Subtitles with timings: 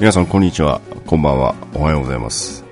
[0.00, 2.64] 皆さんこんにちは、こんばんは、おはようございます。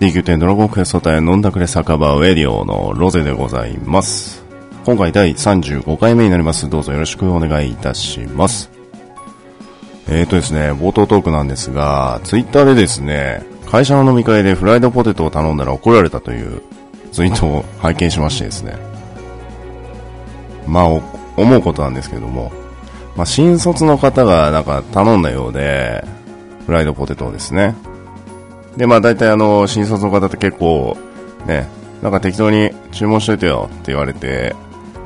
[0.00, 4.44] DQ10 ドラゴンクエスト隊飲んだくれ酒場ウェディオのロゼでございます。
[4.84, 6.68] 今回第35回目になります。
[6.68, 8.70] どうぞよろしくお願いいたします。
[10.06, 16.60] えーとですね、冒頭トークなんですが、ツイッターでですね、会社の飲み会でフライドポテトを頼んだら怒られたという
[17.12, 18.76] ツイートを拝見しましてですね。
[20.66, 22.52] まあ、思うことなんですけども、
[23.16, 26.04] まあ、新卒の方がなんか頼んだようで、
[26.66, 27.74] フライドポテトですね。
[28.76, 30.96] で、まあ大体あの、新卒の方って結構、
[31.46, 31.68] ね、
[32.02, 34.54] なんか適当に注文しといてよって言われて、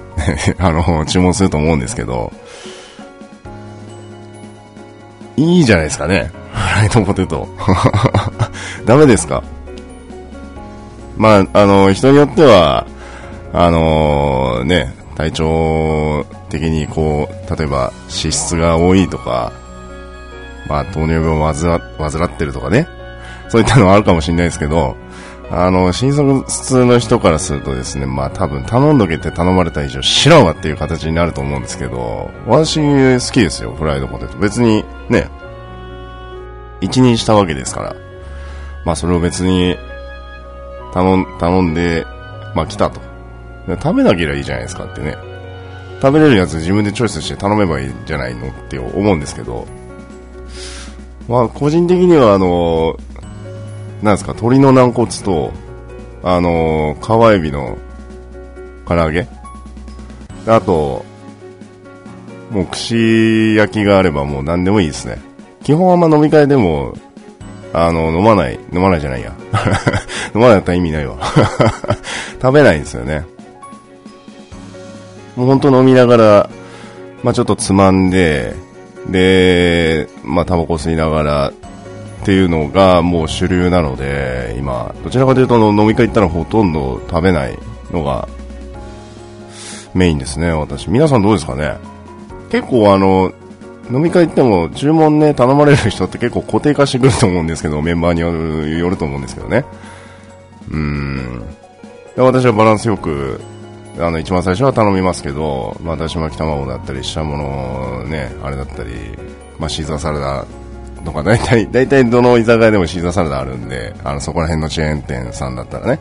[0.58, 2.32] あの、注文すると思うんですけど、
[5.36, 6.32] いいじゃないですかね。
[6.52, 7.46] フライドポテト。
[8.86, 9.42] ダメですか？
[11.16, 12.86] まあ、あの、人によっては、
[13.52, 19.52] あのー、ね、体調的にこう、例えば脂質が多いとか、
[20.68, 22.88] まあ糖尿病を患ってるとかね、
[23.48, 24.96] そういったのはあるかもしれないですけど、
[25.50, 34.36] あの、新卒の人からするとですね、まあ多分頼んどけって頼まれた以上知らんわっていう形になると思うんですけど、私好きですよ、フライドポテト。
[34.36, 35.28] 別にね、
[36.80, 37.96] 一任したわけですから。
[38.84, 39.76] まあそれを別に
[40.92, 42.04] 頼ん頼んで、
[42.54, 43.00] まあ来たと。
[43.66, 45.16] 食べなければいいじゃないですかってね。
[46.00, 49.66] 食べれるやつ自分でチョイスして頼めばいいんじゃないのって思うんですけど、
[51.28, 52.96] まあ個人的にはあの、
[54.02, 55.52] なんですか、鶏の軟骨と、
[56.22, 57.78] あの、川エビの
[58.86, 59.26] 唐揚げ
[60.46, 61.04] あと、
[62.50, 65.18] もう串焼きがあればもう何でもいいですね。
[65.62, 66.94] 基本あんま飲み会でも、
[67.74, 69.34] あの、飲まない、飲まないじゃないや。
[70.34, 71.16] 飲まないったら意味ないわ。
[72.40, 73.26] 食べないんですよね。
[75.38, 76.50] もう本当飲みながら、
[77.22, 78.56] まあちょっとつまんで、
[79.08, 81.52] で、まあタバコ吸いながらっ
[82.24, 87.56] ていうのがもう主流なので、今、どちらかというと飲み会行ったらほとんど食べない
[87.92, 88.28] のが
[89.94, 90.90] メインですね、私。
[90.90, 91.76] 皆さんどうですかね？
[92.50, 93.32] 結構あの、
[93.92, 99.64] 飲み会行っても注文ね、頼まれる人って結構固定化してくると思うんですけど、メンバーによるよると思うんですけどね。
[100.68, 101.44] うん。
[102.16, 103.40] 私はバランスよく
[104.00, 108.90] あの一番最初は頼みますけど、まあ、だし巻き卵だったり、したもの、ね、あれだったり、
[109.58, 110.46] まあ、シーザーサラダ
[111.04, 116.00] とか、大体、大体どの居酒屋でもシーザーサラダあるんで、あのそこら辺のチェーン店さんだったらね。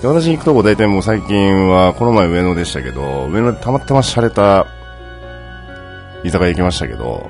[0.00, 4.66] で私行くとこ大体もう最近は、この前上野でしたけど、上野でたまたま洒落た
[6.24, 7.28] 居酒屋行きましたけど、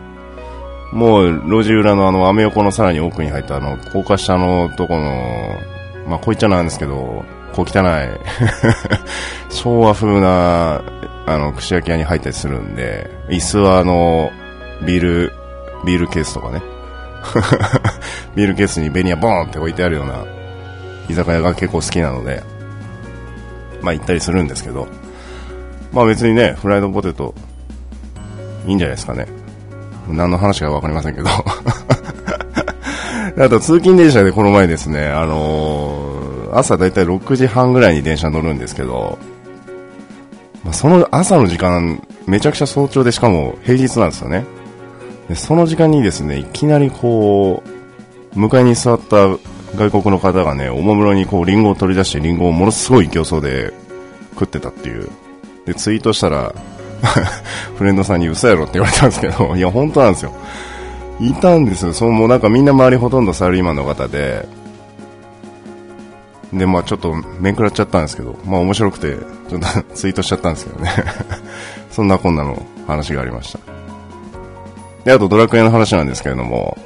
[0.92, 5.56] もう路地裏のあのアメ横のさらに奥に入ったあの高架下のとこの、
[6.08, 7.24] まあこういっちゃなんですけど、
[7.54, 8.08] こう汚い
[9.50, 10.82] 昭和風な、
[11.26, 14.30] あの、串焼き屋に入ったりするんで、椅子はあの、
[14.86, 15.32] ビール、
[15.84, 16.62] ビールケースとかね。
[18.34, 20.24] ビールケースにベニヤボーンって置いてあるような
[21.08, 22.42] 居酒屋が結構好きなので、
[23.82, 24.88] まあ行ったりするんですけど、
[25.92, 27.34] まあ別にね、フライドポテト、
[28.66, 29.26] いいんじゃないですかね。
[30.08, 31.28] 何の話かわかりませんけど。
[33.38, 36.09] あと通勤電車でこの前ですね、あのー
[36.58, 39.18] 朝だいたい6時半ぐらいに電車乗るんですけど、
[40.64, 44.44] まあ、その朝の時間、めちゃくちゃ早朝でしかも平日なんですよね。
[45.28, 47.62] でその時間にですね、いきなりこ
[48.34, 49.28] う、向かいに座った
[49.76, 53.72] 外国の方がね、おもむろにこう、リンゴを取り出してリンゴをものすごい競争で
[54.34, 55.08] 食ってたっていう。
[55.66, 56.52] で、ツイートしたら
[57.76, 60.32] フレンドさんに嘘やろって言われたんですけど、いや、本当なんですよ。
[61.20, 61.92] いたんですよ。
[61.92, 64.46] そう、もうなんかみんな周りほとんどサラリーマンの方で、
[66.52, 69.16] で、まあちょっと面食らっちゃったんですけど、まあ面白くて、
[69.48, 70.90] ちょっと ツイートしちゃったんですけどね
[71.90, 73.58] そんなこんなの話がありました。
[75.04, 76.76] で、あとドラクエの話なんですけれども、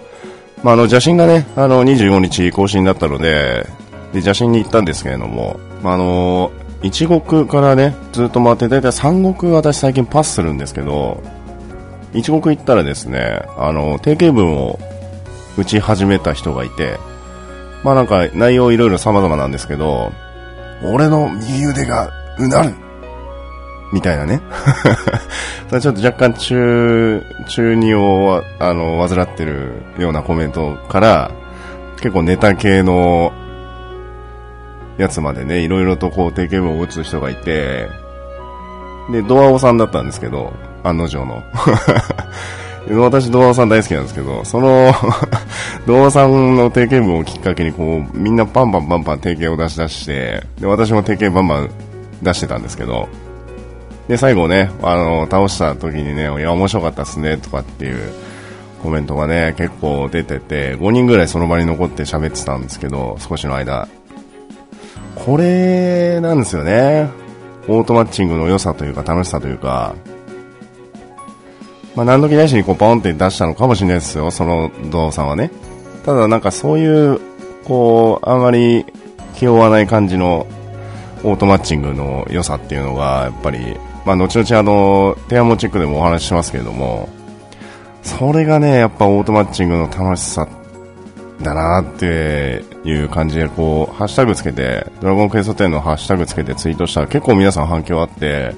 [0.63, 3.67] まああの邪神がね、あの25日更新だったので、
[4.13, 6.51] で、邪神に行ったんですけれども、まああの
[6.83, 11.23] 一国からね、ずっと回って、だいたい三国私最近パスするんですけど、
[12.13, 14.79] 一国行ったらですね、あの、定型文を
[15.57, 16.99] 打ち始めた人がいて、
[17.84, 20.13] まあなんか内容いろいろ様々なんですけど、
[20.83, 22.75] 俺の右腕がうなる
[23.92, 24.41] みたいなね。
[25.81, 31.31] ちょっと若干中、中二を、あの、患ってるようなコメントから、
[31.97, 33.33] 結構ネタ系の
[34.98, 37.89] やつまでね、いろいろとこう定型文を打つ人がいて、
[39.10, 40.53] で、ドアオさんだったんですけど、
[40.83, 41.42] 案の定の。
[42.91, 44.92] 私、ドアさん大好きなんですけど、その
[45.86, 51.71] ドアさんの定型文をきっかけに、こう、みんなパンパンパンパン定型を出し出して、で、私も定型バンバン
[52.22, 53.09] 出してたんですけど、
[54.09, 58.13] で、最後ね、あの、倒した時にね、いや、面白かったっすね、とかっていう
[58.83, 63.89] コメントがね、結構出てて、5人ぐらいその場に残って喋ってたんですけど、少しの間。
[65.15, 67.09] これ、なんですよね。
[67.66, 69.95] オートマッチングの良さというか楽しさというか、
[71.95, 75.51] まあ、何時ないしにこうポンって出したのかもしれないですよ、その動作はね。
[76.05, 77.21] ただなんかそういう、
[77.65, 78.85] こう、あまり
[79.35, 80.47] 気負わない感じの
[81.23, 87.09] オートマッチングの良さっていうのが、やっぱり、まあ、後々あの、テアモチェックでもお話ししますけれども、
[88.03, 90.47] それがね、やっぱオートマッチングの楽しさ
[91.43, 98.55] だなっていう感じで、こう、ハッシュタグつけて、ドラゴンクエスト10のハッシュタグつけてツイートしたら結構皆さん反響あって、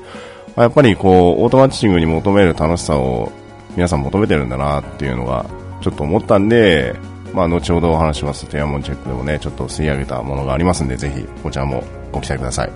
[0.57, 3.31] まやっぱりこう、オートマッチングに求める楽しさを
[3.77, 5.45] 皆さん求めてるんだなっていうのが、
[5.83, 6.97] ちょっと思ったんで、
[7.35, 12.71] まあ、後ほどお話します、テアモンチェックでもね、ちょっと吸い上げたものがありますんで、ぜひ、こちらもご期待ください。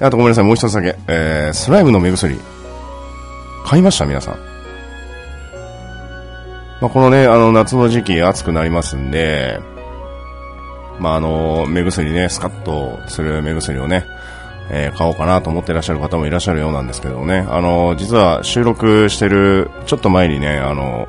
[0.00, 0.96] あとごめんなさい、もう一つだけ。
[1.08, 2.40] えー、スライムの目薬。
[3.66, 4.06] 買いました？
[4.06, 4.34] 皆さん。
[6.80, 9.60] まあ、このね、あの、夏の時期暑くなりますんで、
[10.98, 14.06] まあ、あの、目薬ね、スカッとする目薬をね、
[14.72, 21.08] えー、買おうかなと思ってらっしゃる方もいらっしゃるようなんですけどね、あの、実は収録してるちょっと前にね、あの、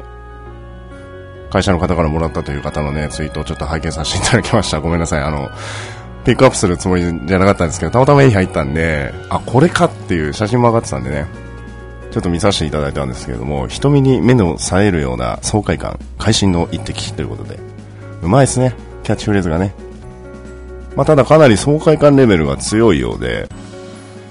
[1.51, 4.79] 会社の方からもらったという方のね、ツイートをちょっと拝見させていただきました。
[4.79, 5.21] ごめんなさい。
[5.21, 5.49] あの、
[6.25, 11.27] ピックアップするつもりじゃなかったんですけど、たまたま絵に入ったんで、あ、これかっていう写真も上がってたんでね、
[12.11, 17.59] ちょっと見させていただいたんですけれども、瞳に目の冴えるような爽快感、会心の一滴ということで、
[18.21, 19.73] うまいですね、キャッチフレーズがね。
[20.95, 23.47] まあ、ただかなり爽快感レベルが強いようで、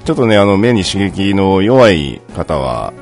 [0.05, 2.93] ちょっとね、あの、目に刺激の弱い方は、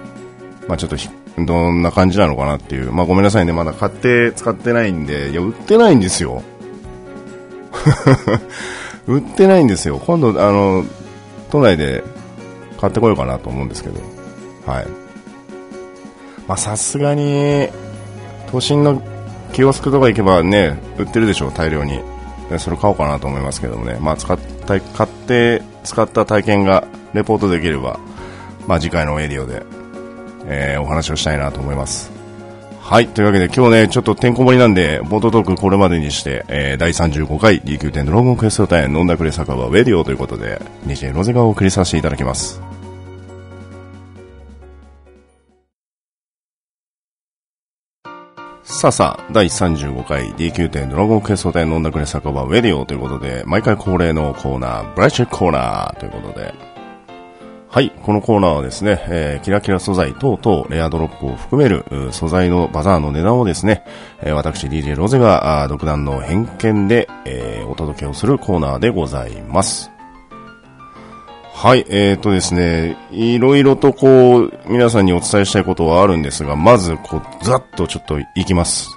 [0.66, 0.96] まあ、ちょっと
[1.44, 2.92] どんな感じなのかなっていう。
[2.92, 6.42] まあ、ごめんなさいね、まだ買って使ってないんで、いや、売ってないんですよ。
[9.06, 10.00] 売ってないんですよ。
[10.04, 10.84] 今度、あの、
[11.50, 12.02] 都内で
[12.80, 14.00] 買ってこようかなと思うんですけど。
[14.66, 14.86] はい。
[16.46, 17.68] ま、さすがに、
[18.50, 19.02] 都心の
[19.52, 22.00] キオスクとか行けばね、売ってるでしょ、大量に。
[22.56, 23.98] それ買おうかなと思いますけどもね。
[24.00, 28.00] まあ、使った、買って使った体験がレポートできれば、
[28.66, 29.62] まあ、次回のエディオで、
[30.46, 32.10] えー、お話をしたいなと思います。
[32.80, 33.08] はい。
[33.08, 42.67] というわけで今日ね、ちょっとてんこ盛りなんで、ボートークこれまでにして、えー、第35回 DQ10 ドラゴンクエスト隊飲んだくれ酒場ウェディオということで、DJ ロゼガを送りさせていただきます。
[48.78, 56.54] さあさあ、第35回 DQ10 ドラゴンクエスト隊飲んだくれ酒場ウェディオということで、毎回恒例のコーナー、ブライチェックコーナーということで、
[57.68, 63.82] はい、このコーナーはですね、えー、キラキラ素材等々、レアドロップを含める素材のバザーの値段をですね、
[64.22, 69.97] えー、私 DJ ロゼが独断の偏見で、えー、お届けをするコーナーでございます。
[71.60, 78.96] はい、えーとですね、いろいろとこう、皆さんにお伝えしたいことはあるんですが、まず、こう、ざっとちょっといきます。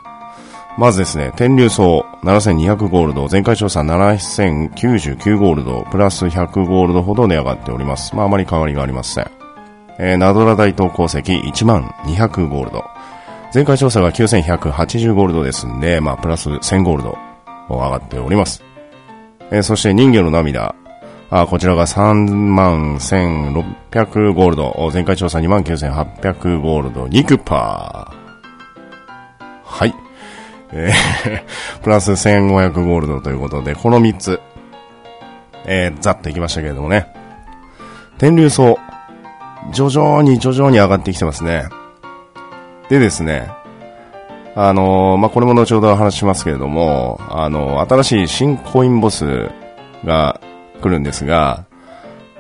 [0.77, 8.15] まずですね、天竜層7200ゴールド、前回調査7099ゴールド、プラス100ゴールドほど値上がっております。
[8.15, 9.31] まあ、あまり変わりがありません。
[9.97, 12.83] えー、ナドラ大東鉱石1万200ゴールド。
[13.55, 17.17] 前回調査が9180ゴールドですんで、まあ、プラス1000ゴールド
[17.69, 18.63] 上がっております。
[19.49, 20.75] えー、そして人魚の涙。
[21.33, 24.89] あこちらが3万1600ゴールド。
[24.93, 27.07] 前回調査2万9800ゴールド。
[27.07, 29.45] 肉パー。
[29.63, 29.95] はい。
[30.73, 34.41] えー、 プラス1500ゴールドということで、この3つ、
[35.65, 37.07] えー、ざっといきましたけれどもね。
[38.17, 38.77] 天竜層、
[39.71, 41.63] 徐々に徐々に上がってきてますね。
[42.89, 43.49] でですね、
[44.53, 49.49] あのー、まあ、これも後ほど話しますけれども、あのー、新しい新コインボス
[50.03, 50.41] が
[50.81, 51.65] 来るんですが、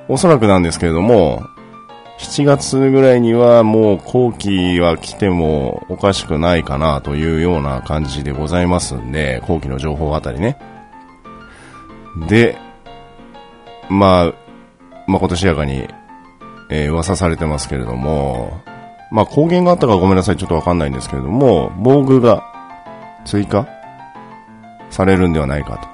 [0.09, 1.43] おそらくなんですけれども、
[2.19, 10.57] 7月ぐらいにはもう後期は来てもおかしくないかなというような感じでございますんで、後期の情報あたりね。
[12.27, 12.57] で、
[13.89, 14.33] まあ、
[15.07, 15.87] まことしやかに、
[16.69, 18.61] えー、噂されてますけれども、
[19.11, 22.43] まあ、光源があったかごめんなさい、ちょっとわかんないんですけれども、防具が
[23.25, 23.67] 追加
[24.89, 25.90] されるんではないかと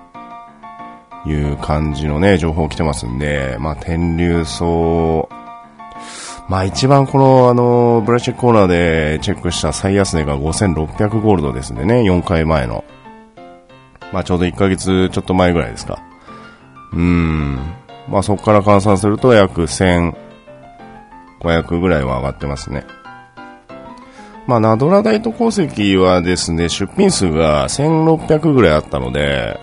[1.28, 5.30] いう感じのね、情報来てますんで、まあ、天竜層
[6.48, 12.86] まあ一番このあの、ブラシックコーナーでチェックした最安値が5600ゴールドですんでね、4回前の。
[14.14, 16.02] まあちょうど1ヶ月ちょっと前ぐらいですか。
[16.94, 17.58] うん。
[18.08, 20.16] まあそこから換算すると約1500
[21.82, 22.86] ぐらいは上がってますね。
[24.48, 29.60] まあナドラダイト鉱石はですね、出品数が1600ぐらいあったので、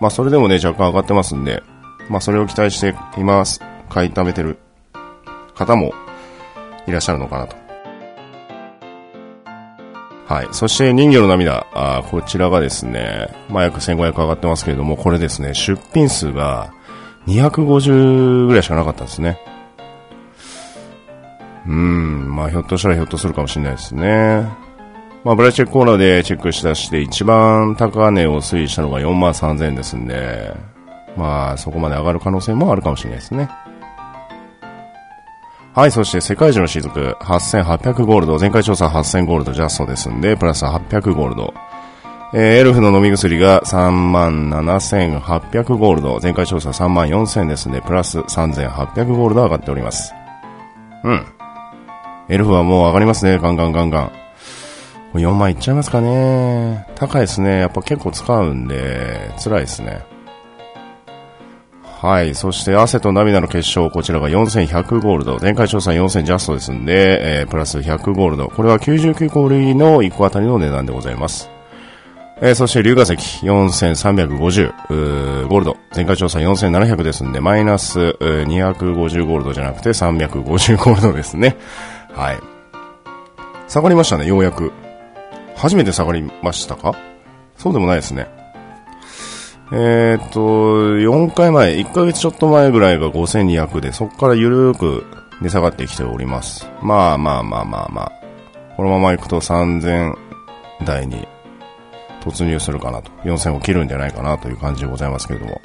[0.00, 1.62] まあそれでもね、若干上がってますんで、
[2.08, 3.60] まあそれを期待しています。
[3.88, 4.58] 買い溜めてる
[5.54, 5.94] 方も
[6.86, 7.56] いらっしゃるのかなと。
[10.26, 10.48] はい。
[10.50, 16.72] そして人魚の涙、ああこちらがですね、まあ、約1500上がってますけれども、これですね、出品数が
[17.28, 19.38] 250ぐらいしかなかったんですね。
[21.66, 24.48] うん、まあ、ひょっとしたらひょっとするかもしれないですね。
[25.26, 30.54] まあ、ブラチェックコーナーでチェックしたして一番高値を推移したのが4万3000円ですんで、
[31.16, 33.50] まあ、そこまで上がる可能性もあるかもしれないですね。
[35.74, 41.54] はい、そして世界中の雫、8800ゴールド、前回調査8000ゴールドジャストですんで、プラス800ゴールド。
[42.32, 50.14] えー、エルフの飲み薬が37,800ゴールド、前回調査3万4000ですんで、プラス3800ゴールド上がっております。
[51.02, 51.26] うん。
[52.28, 54.25] エルフはもう上がりますね、ガンガンガンガン。
[55.18, 56.86] 4万いっちゃいますかね。
[56.94, 57.60] 高いですね。
[57.60, 60.04] やっぱ結構使うんで、辛いですね。
[61.82, 62.34] はい。
[62.34, 65.38] そして、汗と涙の結晶、こちらが4100ゴールド。
[65.40, 68.48] 前回調査4000ジャストですんで、えー、プラス100ゴールド。
[68.48, 71.50] これは99個売りの1個あたりの値段でございます。
[72.42, 75.76] えー、そして、龍河石4350ゴールド。
[75.94, 81.56] 前回調査4700ですんで、マイナス250ゴールドじゃなくて350ゴールドですね。
[82.12, 82.40] はい。
[83.68, 84.70] 下がりましたね、ようやく。
[85.56, 86.94] 初めて下がりましたか？
[87.56, 88.28] そうでもないですね。
[89.72, 90.40] えー、っと、
[90.96, 95.04] 4回前、1ヶ月ちょっと前ぐらいが5200で、そこからゆるーく
[95.40, 96.68] 値下がってきております。
[96.82, 98.12] まあまあまあまあまあ。
[98.76, 100.14] このまま行くと3000
[100.84, 101.26] 台に
[102.20, 103.10] 突入するかなと。
[103.24, 105.60] 4000を切るんじゃないかなという感じでございますけれども。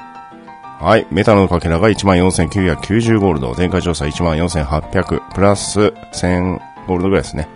[0.80, 1.06] はい。
[1.12, 3.54] メタのかけらが14,990ゴールド。
[3.56, 5.34] 前回調査14,800。
[5.34, 7.48] プラス1000ゴールドぐらいですね。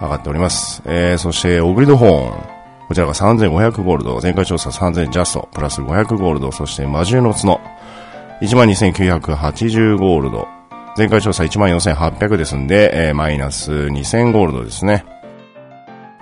[0.00, 0.82] 上がっております。
[0.86, 2.60] えー、そして、オグリドホーン。
[2.90, 7.60] こちらが3500ゴールド、前回調査3000ジャスト、プラス500ゴールド、そして魔獣の角、
[8.40, 10.48] 12,980ゴールド、
[10.96, 15.04] 前回調査14,800ですんで、えー、マイナス2000ゴールドですね。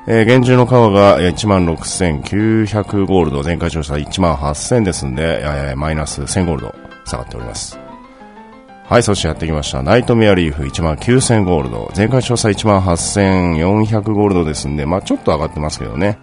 [0.07, 6.75] えー、厳重の皮が16,900ゴールド、前回調査18,000ですんで、えー、マイナス1000ゴールド
[7.07, 7.88] 下がっております。
[8.89, 9.83] はい、そしてやってきました。
[9.83, 16.19] ナイトメアリーフ1万9000ゴールド、前回調査1万8400ゴールドですんで、まあちょっと上がってますけどね。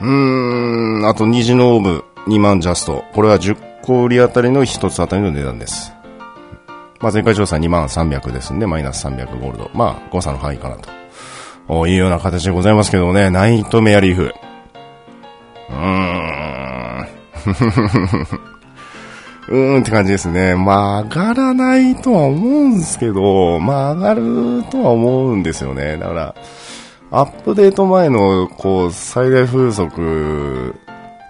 [0.00, 3.04] うーん、あと虹のオーブ2万ジャスト。
[3.14, 5.92] これは10個売りあたりの1つあたりの値段です。
[7.00, 9.70] まあ、前回調査2万300ですんで、マイナス300ゴールド。
[9.74, 11.88] まあ、誤差の範囲かなと。
[11.88, 14.34] いうような形でございますけどね、ナイトメアリーフ。
[15.70, 15.76] うー
[18.46, 18.59] ん。
[19.50, 20.54] うーんって感じですね。
[20.54, 25.96] まあ、上がらないとは思うんですけど、まあ、上がるとは思うんですよね。
[25.96, 26.34] だから、
[27.10, 30.76] アップデート前の、こう、最大風速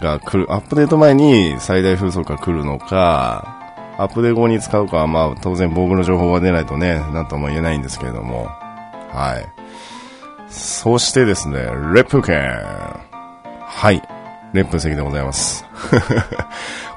[0.03, 3.57] が来る、アップデート前に最大風速が来るのか、
[3.97, 8.51] アップデート後に使うかは、まあ、当然防具の情報が出ないとね、なんとも言えないんですけれども、
[9.13, 9.47] はい。
[10.51, 11.61] そしてですね、
[11.95, 12.37] レップ券。
[13.63, 14.03] はい。
[14.53, 15.65] レップ席でございます。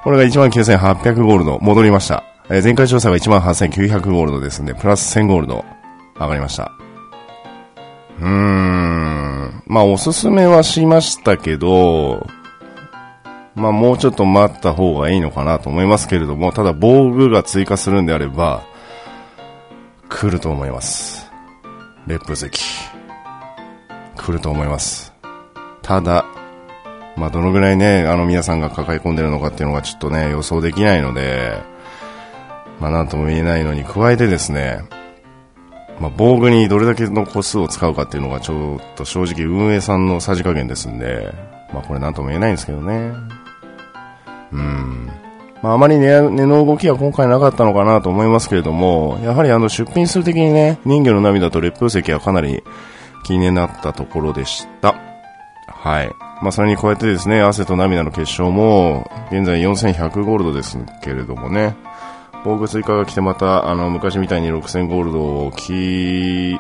[0.04, 2.26] これが19,800ゴールド、戻りました。
[2.50, 5.64] えー、前回調査が18,900ゴールドですんで、プラス1000ゴールド、
[6.20, 6.74] 上がりました。
[8.20, 9.64] うーん。
[9.66, 12.28] まあ、おすすめはしましたけど、
[13.56, 18.64] まあ、もうちょっと待った方がいいのかなと思いますけれども、ただ防具が追加するんであれば、
[20.10, 21.32] 来ると思います。
[22.08, 22.52] 烈風石。
[24.18, 25.14] 来ると思います。
[25.82, 26.26] ただ、
[27.16, 31.62] まあ、どのぐらいね、あの皆さんが抱え込んでるのかっていうのがちょっとね、予想できないので、
[32.80, 34.84] まあ、なんとも言えないのに加えてですね、
[36.00, 41.34] まあ、防具にどれだけの個数を使うかっていうのがちょっと正直運営さんのさじ加減ですんで、
[41.72, 43.14] まあ、これなんとも言えないんですけどね。
[44.52, 45.12] うん。
[45.62, 52.64] まあ、あまり値値の動きは今回なかったのかなと思いますけれども、やはりあの出品数的にね、人魚の涙と烈風石はかなり
[53.24, 54.96] 気になったところでした。
[55.68, 56.12] はい。
[56.44, 61.74] まあ、それに加えてですね、汗と涙の結晶も、現在4100ゴールドですけれどもね、
[62.44, 66.60] 防具追加が来てまた、あの、昔みたいに6000ゴールドを切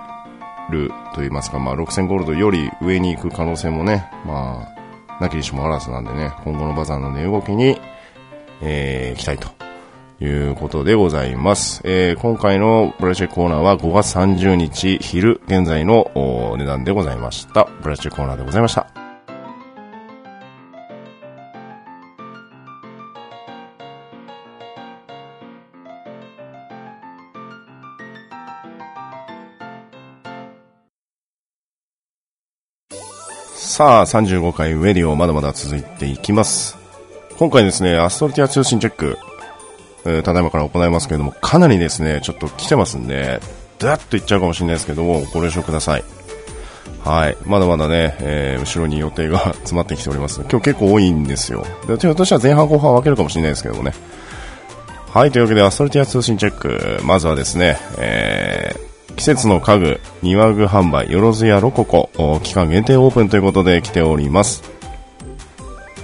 [0.69, 4.73] ると言いますか、まあ、6000ゴールドより上に行く可能性もね、ま
[5.19, 7.77] あ、なきにしもあらずなんでね、今後のバザーの値動きに、
[8.61, 9.51] えー、期待と
[10.23, 11.81] いうことでございます。
[11.83, 16.09] えー、今回のブラシェコーナーは5月30日昼現在の
[16.57, 17.67] 値段でございました。
[17.81, 19.02] ブラシェコーナーでございました。
[33.73, 36.77] さあ、35回ウェディオまだまだ続いていきます。
[37.39, 39.17] 今回ですね、アストルティア通信チェック、
[40.05, 43.39] えー、ただいまから行いますけれども、かなりですね、ちょっと来てますんで、
[43.79, 46.03] ダッといっちゃうかもしれないですけども、ご了承ください。
[47.03, 47.37] はい。
[47.45, 50.41] まだまだね、えー、後ろに予定が 詰まってきております。
[50.41, 51.65] 今日結構多いんですよ。
[51.87, 53.91] で、ひょっとしたら前半後半分けるかもしれないですけどもね。
[55.11, 57.01] はい、というわけで、アストルティア通信チェック。
[57.03, 62.09] まずはですね、えー、季節の家具、庭具販売、よろずやロココ、
[62.43, 64.63] 期間限定オープンということで来ております。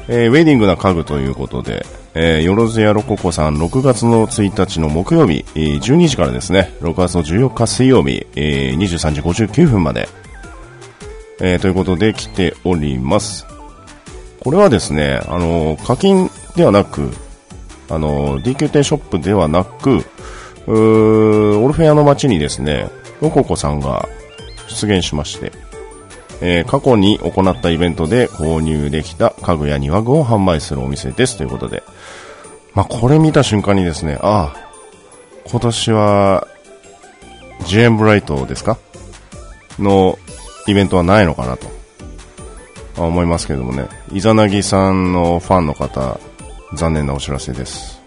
[0.08, 1.86] えー、ウェディングな家具ということで、
[2.16, 10.10] えー、よろずやロココさん6月の1日の木曜日、えー、12時からですね、6月の14日水曜日、えー、23時59分まで、
[11.40, 13.46] えー、ということで来ております。
[14.40, 17.12] これはですね、あの課金ではなく、
[17.90, 20.04] あの DQ 店ショップではなく、
[20.68, 20.72] オ
[21.68, 22.90] ルフェアの街にですね、
[23.22, 24.08] ロココさんが
[24.68, 25.52] 出現しまして、
[26.42, 31.84] えー、過去に行ったイベントで購入できた家具や庭具を販売するお店ですということで、
[32.74, 34.70] まあ、これ見た瞬間にですね、ああ、
[35.50, 36.48] 今年は、
[37.66, 38.78] ジェーンブライトですか？
[39.80, 40.18] の
[40.68, 41.68] イベントはないのかなと。
[42.98, 46.20] 思いますけどもね、イザナギさんのファンの方、
[46.74, 48.02] 残念なお知らせです。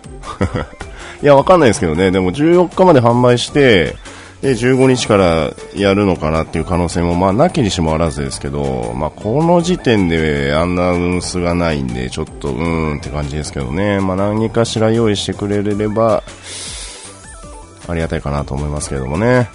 [1.22, 3.96] いや、わかんないですけどね、でも14日まで販売して、
[4.42, 14.00] で、15日からやるのかなっていう可能性も、まあ、なきにしもあらずですけど、まあ、この時点でアナウンスがないんで、ちょっと、うーんって感じですけどね。
[14.00, 16.24] まあ、何かしら用意してくれれば、
[17.88, 19.48] ありがたいかなと思いますけどもね。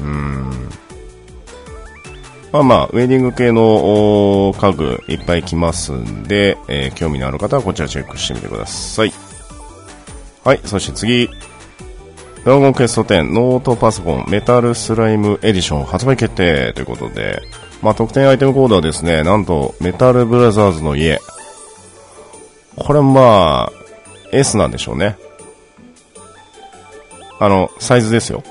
[0.00, 0.50] うん。
[2.50, 9.12] まあまあ、ウェディング系の家具いっぱい来ますんで、えー、興味のある方はこちらチェックしてみてください。
[10.42, 11.30] はい、そして次。
[12.46, 17.42] ドラゴンクエスト10ノートパソコンメタルスライムエディション発売決定ということで、
[17.82, 21.18] まあ、特典アイテムコードはですね、なんとメタルブラザーズの家。
[22.76, 23.72] これまあ、
[24.30, 25.18] S なんでしょうね。
[27.40, 28.44] あの、サイズですよ。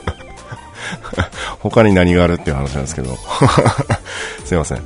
[1.60, 3.16] 他に何があるっていう話なんですけど。
[4.44, 4.82] すいません。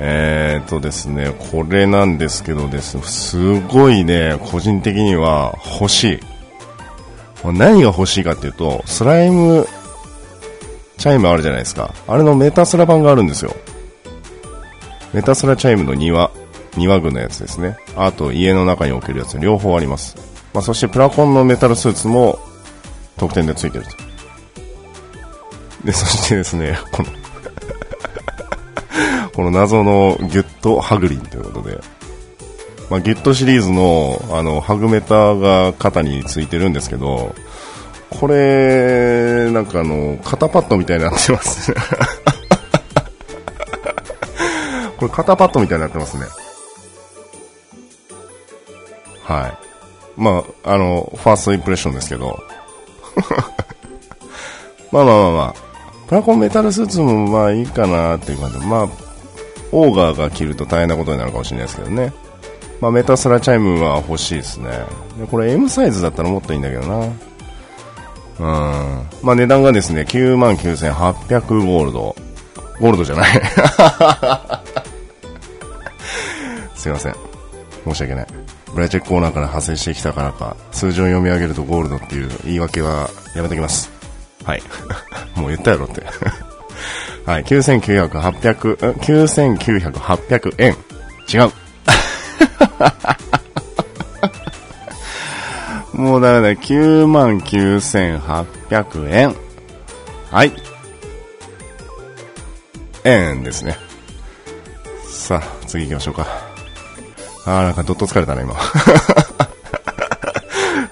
[0.00, 6.20] えー、っとですね、これなんですけどですすごいね、個人的には欲しい。
[7.44, 9.66] 何が欲しいかっていうと、スライム
[10.98, 11.94] チャイムあるじゃないですか。
[12.06, 13.54] あれのメタスラ版があるんですよ。
[15.12, 16.30] メタスラチャイムの庭、
[16.76, 17.76] 庭具のやつですね。
[17.96, 20.16] あと家の中に置けるやつ両方あります。
[20.54, 22.38] まあ、そしてプラコンのメタルスーツも
[23.16, 23.90] 特典で付いてると。
[25.84, 27.08] で、そしてですね、この
[29.38, 31.78] この謎のギュットハグリンということで、
[32.90, 37.36] まあ、ギュットシリーズのあのハグメターが肩についてるんですけど、
[38.10, 41.76] これ、なんかあの、肩パッドみたいになってますね
[44.98, 46.24] これ肩パッドみたいになってますね。
[49.22, 49.52] はい。
[50.16, 52.42] まあ、あの、ファーストインプレッションですけど。
[54.90, 55.60] まあまあまあまあ。
[56.08, 58.88] プラコンメタルスーツもまあいいかなっていう感じで、まあ、
[59.72, 62.12] オーガーが着ると大変なことになるかもしれないですけどね。
[62.80, 64.70] まあ、メタスラチャイムは欲しいですね。
[65.18, 67.12] で、これ M サイズだったらもっといいんだけどな。
[68.38, 68.44] うん。
[69.22, 72.14] まあ、値段がですね、99,800ゴールド。
[72.80, 73.30] ゴールドじゃない
[76.76, 77.16] すいません。
[77.84, 78.26] 申し訳ない。
[78.72, 83.90] ブラチェックコーナーから派生してきたからか、数字を読み上げるとゴールドっていう言い訳はやめときます。
[84.44, 84.62] はい。
[85.34, 86.04] もう言ったやろって
[87.28, 90.74] はい、9900、800、9900、800円。
[91.30, 91.52] 違う。
[95.92, 99.36] もうダメだ、99,800円。
[100.30, 100.52] はい。
[103.04, 103.76] 円ですね。
[105.06, 106.26] さあ、次行きましょうか。
[107.44, 108.54] あー、なんかどっと疲れたね、今。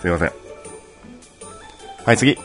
[0.03, 0.33] すいません。
[2.05, 2.39] はい、次。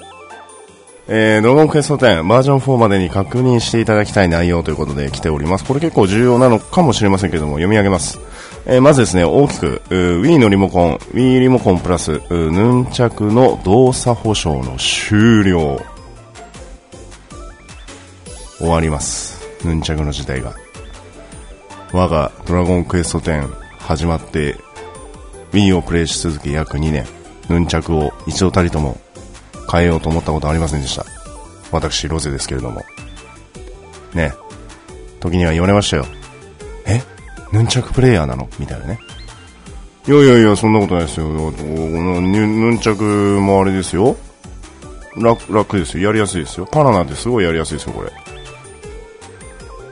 [1.07, 5.65] えー、ドラゴンクエスト10バージョン4までに確認していただきたい内容ということで来ております。
[5.65, 8.19] これ結構重要なのかもしれませんけども、読み上げます。
[8.65, 15.81] えー、まずですね、大きく、Wii のリモコン、Wii リモコンプラス、ヌンチャクの動作保証の終了。
[18.59, 19.41] 終わります。
[19.65, 20.53] ヌンチャクの時代が。
[21.91, 24.55] 我がドラゴンクエスト10始まって、
[25.51, 27.05] Wii をプレイし続け約2年、
[27.49, 28.97] ヌンチャクを一度たりとも
[29.71, 31.05] 変えようと思ったことありませんでした。
[31.71, 32.83] 私、ロゼですけれども。
[34.13, 34.33] ね。
[35.19, 36.05] 時には言われましたよ。
[36.85, 37.01] え？
[37.51, 38.49] ヌンチャクプレイヤーなの？
[38.59, 38.99] みたいなね。
[40.07, 41.27] いやいやいや、そんなことないですよ。
[41.29, 43.03] ヌンチャク
[43.39, 44.17] もあれですよ。
[45.15, 46.07] 楽、楽ですよ。
[46.07, 46.65] やりやすいですよ。
[46.65, 48.11] パラなんてすごいやりやすいですよ、これ。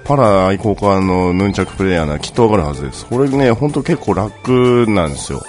[0.03, 3.05] パラ愛好家のヌンチャクプレイヤーならきっとわかるはずです。
[3.05, 5.43] これね、ほんと結構楽なんですよ。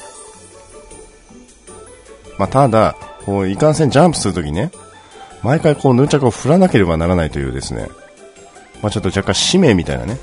[2.37, 2.95] まあ、ただ、
[3.27, 4.71] こう、いかんせんジャンプするときね、
[5.43, 7.89] 毎回こう、ヌンチャクを振らなければならないというですね、
[8.83, 10.19] まあ、ちょっと若干使命みたいなね、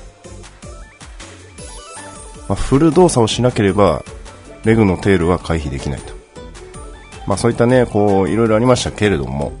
[2.48, 4.04] まあ、振る動作をしなければ、
[4.64, 6.18] レグのテールは回避できないと。
[7.26, 9.52] まあそういったね、こう、いろいろありましたけれども、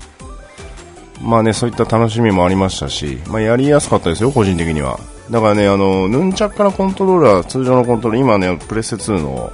[1.22, 4.98] まあね、そういった楽しみもありましたし、まあやりやすかったですよ、個人的には。
[5.30, 9.52] だからね、あの、ヌンチャッカのコントローラー、通常のコントローラー、今ね、プレステ2の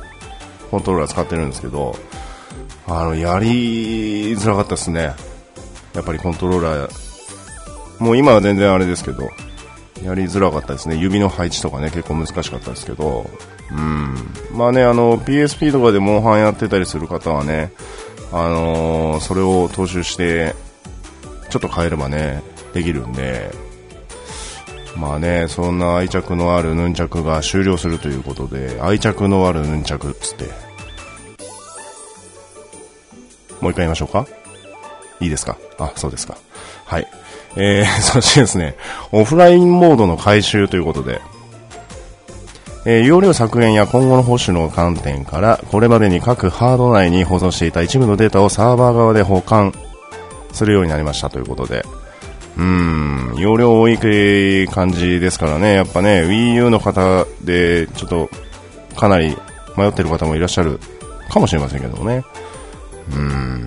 [0.70, 1.96] コントローラー使ってるんですけど、
[2.86, 5.14] あの、やりづらかったですね。
[5.94, 7.04] やっぱりコントローラー、
[7.98, 9.30] もう今は全然あれですけど、
[10.02, 10.96] やりづらかったですね。
[10.96, 13.30] 指の配置とかね、結構難しかったですけど、
[13.70, 14.14] うん。
[14.52, 17.72] まあね、あの、PSP とかでモンハンやってたりする方はね、
[18.32, 20.54] あのー、それを踏襲して、
[21.48, 22.42] ちょっと変えればね、
[22.72, 23.50] できるんで、
[24.96, 30.63] まあね、そんな愛着のあるヌンチャクが終了するということで、愛着のあるヌンチャクっつって、
[33.64, 34.26] もう一回言いましょうか？
[35.20, 35.56] いいですか？
[35.78, 36.36] あ、そうですか。
[36.84, 37.08] はい。
[37.56, 38.76] えー、 そしてですね、
[39.10, 41.22] オフラインモードの回収ということで、
[42.84, 49.72] えー、容量削減や今後の保守の観点から、これまでに各ハード内に保存していた一部のデータをサーバー側で保管
[50.52, 51.86] するようになりましたということで、
[52.58, 53.96] うん、容量多い
[54.68, 58.28] 感じですからね、やっぱね、Wii U の方で、ちょっと、
[58.94, 59.34] かなり
[59.78, 60.78] 迷ってる方もいらっしゃる
[61.30, 62.22] かもしれませんけどもね。
[63.12, 63.66] うん。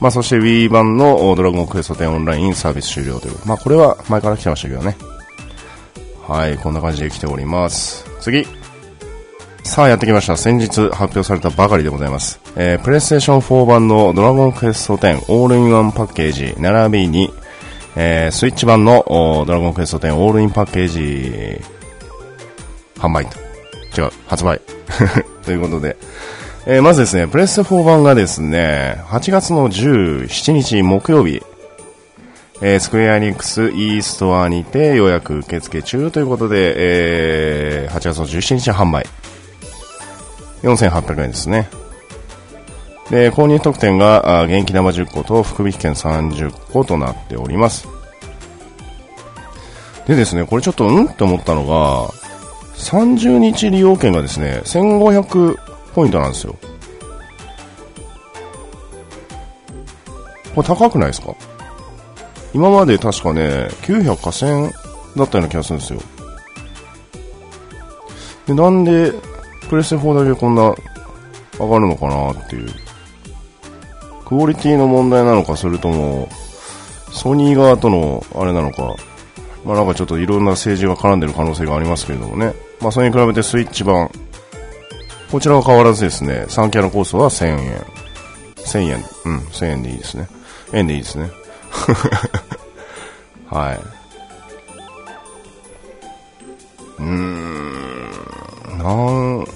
[0.00, 3.38] まあ、そして Wii 版のドラゴンクエスト10オンラインサービス終了という。
[3.46, 4.96] まあ、これは前から来てましたけどね。
[6.28, 8.04] はい、こんな感じで来ております。
[8.20, 8.46] 次。
[9.62, 10.36] さあ、やってきました。
[10.36, 12.40] 先日発表されたばかりでございます。
[12.56, 17.30] えー、プレイステーション4版のドラゴンクエスト10オールインワンパッケージ、並びに、
[17.96, 19.04] えー、スイッチ版の
[19.46, 21.60] ドラゴンクエスト10オールインパッケージ、
[22.96, 23.38] 販売と。
[24.00, 24.60] 違う、発売。
[25.44, 25.96] ということで、
[26.68, 31.40] えー、まずですね、プレス4版がですね、8月の17日木曜日、
[32.60, 36.74] えー、スクエアニックス e ストアにて予約受付中ということで、
[37.84, 39.06] えー、8月の17日販売。
[40.62, 41.68] 4800円ですね。
[43.10, 47.86] で、購入特典が、元気玉10個と福引券30個となっております。
[50.08, 52.08] でですね、これちょっと、うんって思ったのが、
[52.74, 55.65] 30日利用券がですね、1500
[55.96, 56.54] ポイントなんですよ。
[60.54, 61.34] これ高くないですか？
[62.52, 64.72] 今まで確かね、900か1000
[65.16, 66.00] だったような気がするんですよ。
[68.46, 69.12] で、なんで、
[69.68, 70.74] プレステ4だけこんな
[71.58, 72.68] 上がるのかなっていう。
[74.26, 76.28] クオリティの問題なのか、それとも、
[77.10, 78.96] ソニー側とのあれなのか、
[79.64, 82.54] まあなんかちょっといろんな政治が絡んでる可能性がありますけれどもね。
[82.80, 84.10] まあそれに比べてスイッチ版、
[85.36, 87.84] こちらは変わらずですね、3キャラコースは1000円。
[88.56, 90.28] 1000円、うん、1000円でいいですね。
[90.72, 91.30] 円でいいですね。
[93.44, 93.80] はい。
[96.98, 98.10] うーん、
[98.78, 99.46] なん、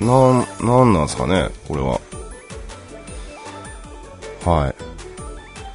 [0.00, 2.00] なん、なんなんですかね、これは。
[4.44, 4.87] はい。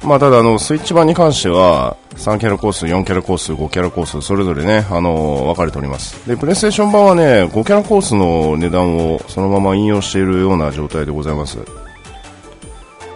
[0.04, 6.28] まあ、ただ、あの、スイッチ版に関しては、3キャラコース、4キャラコース、5キャラコース、それぞれね、あの分かれております。
[6.28, 11.58] で、プレイステーション版はね、5キャラコースの値段をそのまま引用しているような状態でございます。
[11.58, 11.64] う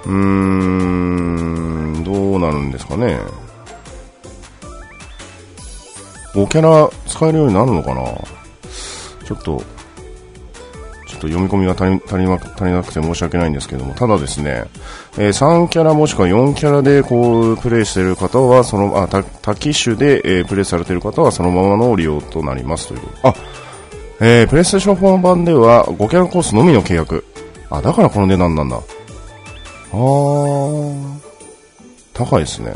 [0.06, 3.18] ーん、どうなるんですかね。
[6.32, 8.02] 5キャラ使えるようになるのかな
[9.26, 9.62] ちょっと、
[11.18, 14.64] っと読み込みが足り足りな足りなくて申し訳ないんですけども、ただですね、
[15.18, 23.34] えー、3キャラもしくは4キャラでこうプレイしている方は、そのあ多機種で、えー、プレイされている方はそのままの利用となりますというあ、
[24.20, 27.24] えー、プレイステーション4版では5キャラコースのみの契約。
[27.70, 28.76] あ、だからこの値段なんだ。
[28.76, 31.20] あー、
[32.14, 32.74] 高いですね。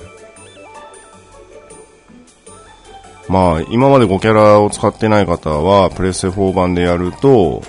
[3.29, 7.63] まあ、今まで5キャラを使ってない方は、プレステ4版でやると、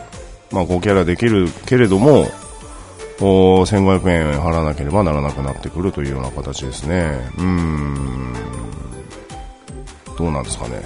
[0.54, 2.28] まあ5キャラできるけれども、
[3.20, 7.20] 1500円払わなければならなくなってくるというような形ですね。
[7.38, 8.34] うーん。
[10.18, 10.82] どうなんですかね。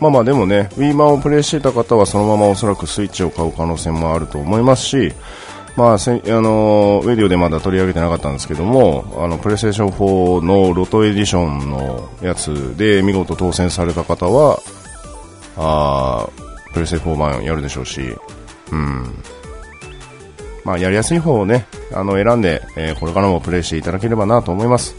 [0.00, 5.12] まあまあでもね、Wii 版をプレイしていた方はそのままおそらくスイッチを買う可能性もあると思いますし、
[5.76, 14.58] まあ、せあのウェディオでまだ取り上げてなかったんですけども、あのプレイステーション4のロトエディションのやつで見事当選された方は、
[15.56, 16.28] あ
[16.72, 18.00] プレステ4版やるでしょうし、
[18.72, 19.22] うん。
[20.64, 24.94] まあ、やりやすい方をね、あの、選んで、えー、これからもプレイしていただければなと思います。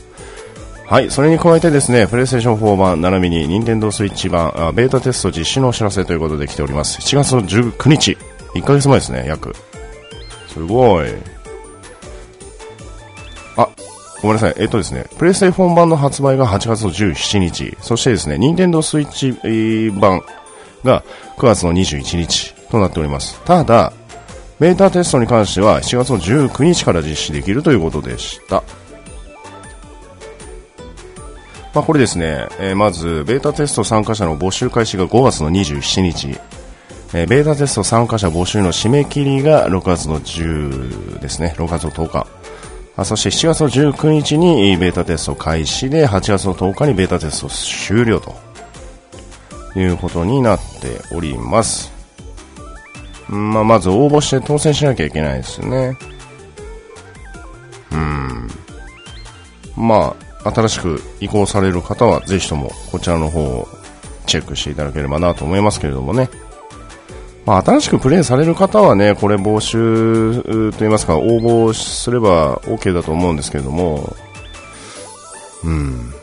[0.91, 6.99] はい、それに加えてですね、プレイステーション4版、並びに、任天堂スイッチ版、あベータテスト実施のお知らせということで来ております。
[6.99, 8.17] 7月の19日、
[8.55, 9.55] 1ヶ月前ですね、約。
[10.49, 11.07] すごい。
[13.55, 13.69] あ、
[14.21, 14.55] ごめんなさい。
[14.57, 20.21] えっとですね、プレイステーション版の発売が8月の17日、そしてですね、ニンテンドースイッチ版
[20.83, 21.03] が
[21.37, 23.39] 9月の21日となっております。
[23.43, 23.93] ただ、
[24.59, 28.63] ベータテストに関しては7月の19日から実施できるということでした。
[31.73, 36.39] まあ、これですね、えー、まず、ベータテスト参加者の募集開始が5月の27日、
[37.13, 42.27] えー、ベータテスト参加者募集の締め切りが6月の10ですね、6月の10日。
[42.97, 48.35] あそして7月の19日にベータテスト開始で、8月の10日にベータテスト終了と
[49.79, 52.00] いうことになっております。
[53.31, 55.97] まあ、まず応募して当選しなきゃいけないですね。
[57.91, 58.49] うん。
[59.77, 63.67] まあ、新しく移行される方はぜひともこちらの方を
[64.25, 66.29] チェックしていただければなと思いますけれどもね。
[67.45, 74.15] まあ、新しくプレイされる方はね、これ募集といいますか、応募すれば OK だと思うんですけれども、
[75.63, 76.13] うん。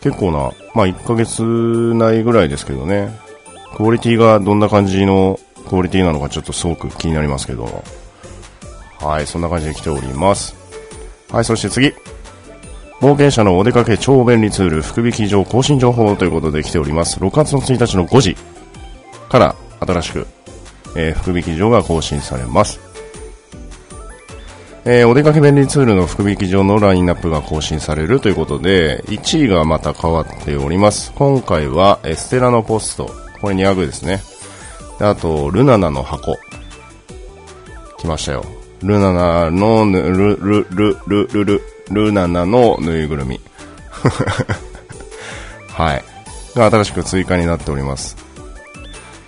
[0.00, 3.18] 結構な、まあ1ヶ月内ぐらいですけどね、
[3.76, 5.38] クオリティがどんな感じの
[5.70, 7.84] クオリティなのかちょっとすごく気になりますけど、
[8.98, 10.56] はい、そんな感じで来ております。
[11.30, 11.94] はい、そして次。
[13.00, 17.20] 冒険者のお出かけ超便利ツール福引き上更新情報ということで来ております。
[17.20, 18.36] 6月の1日の5時
[19.28, 20.26] から新しく、
[20.96, 22.80] えー、福引き場が更新されます。
[24.84, 31.12] えー、お出かけ便利ツールの福引き場のラインナップが更新されるということで、1位がまた変わっております。
[31.14, 33.08] 今回は、エステラのポスト。
[33.40, 34.20] これ200ですね。
[35.00, 36.38] あと、ルナナの箱。
[37.98, 38.44] 来ましたよ。
[38.82, 43.40] ルナナのぬル、ル、ル、ル、ル、ル、ルナナのぬいぐるみ。
[45.68, 46.04] はい。
[46.54, 48.16] が新しく追加になっております。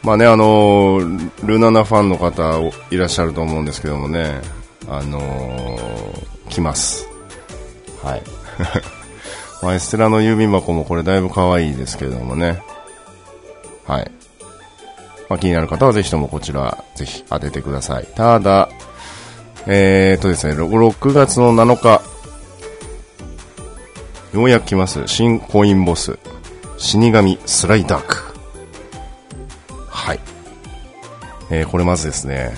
[0.02, 4.40] まあね、あのー、ルナナファンの方いらっしゃると思うんですけどもね、
[4.88, 7.06] あのー、来ます。
[8.02, 8.22] はい。
[9.62, 12.60] まあ、エステラの郵便箱もこれだいぶ可愛いですけれどもね。
[13.86, 14.10] はい。
[15.32, 18.06] まあ、気になる方はぜひともこちら、ぜひ当ててください。
[18.14, 18.68] ただ、
[19.66, 22.02] えーとですね、6月の7日、
[24.36, 25.08] ようやく来ます。
[25.08, 26.18] 新コインボス、
[26.76, 28.34] 死神スライダーク。
[29.88, 30.20] はい。
[31.48, 32.52] えー、これまずですね、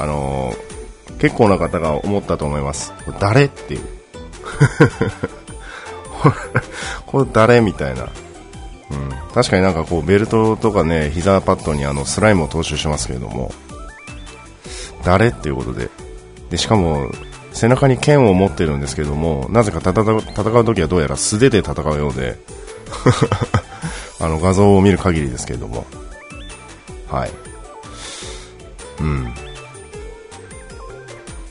[0.00, 2.92] あのー、結構な方が思ったと思います。
[3.20, 3.82] 誰っていう。
[7.06, 8.08] これ誰みたいな。
[8.90, 9.10] うん。
[9.34, 13.52] 確かになんかこう、ベルトとかね、膝パッドにあの、スライムを踏襲しますけれども、
[15.04, 15.90] 誰っていうことで。
[16.50, 17.10] で、しかも、
[17.52, 22.38] 背中に剣を持ってるんですけども、なぜか戦う戦う時はどうやら素手で戦うようで、
[24.20, 25.86] あの画像を見る限りですけれども、
[27.08, 27.30] はい。
[29.00, 29.24] うん。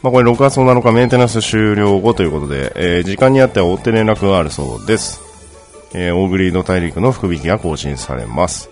[0.04, 5.27] まあ、これ6月7日メンテナンス終了後ということで、えー、時間にあっては追って連絡があるそうです。
[5.94, 8.70] えー、オーグリード大陸の福引きが更新されます。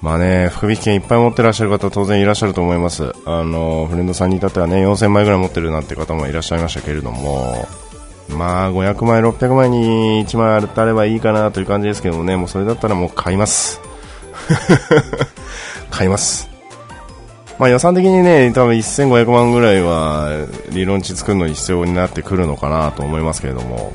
[0.00, 3.12] まあね、福引券いっぱい持ってらっしゃる方当然いらっしゃると思います。
[3.24, 7.68] あの、フレンドさんに至ってはね、4000枚ぐらい持ってるなんて方もいらっしゃいましたけれども、
[8.28, 13.80] まあ、500枚、600枚に1枚あればいいかなという感じですけどもね、もうそれだったらもう買います。
[15.90, 16.48] 買います。
[17.58, 20.30] まあ予算的にね、多分1500万ぐらいは
[20.70, 23.92] 理論値作るのに必要になってくるのかなと思いますけれども。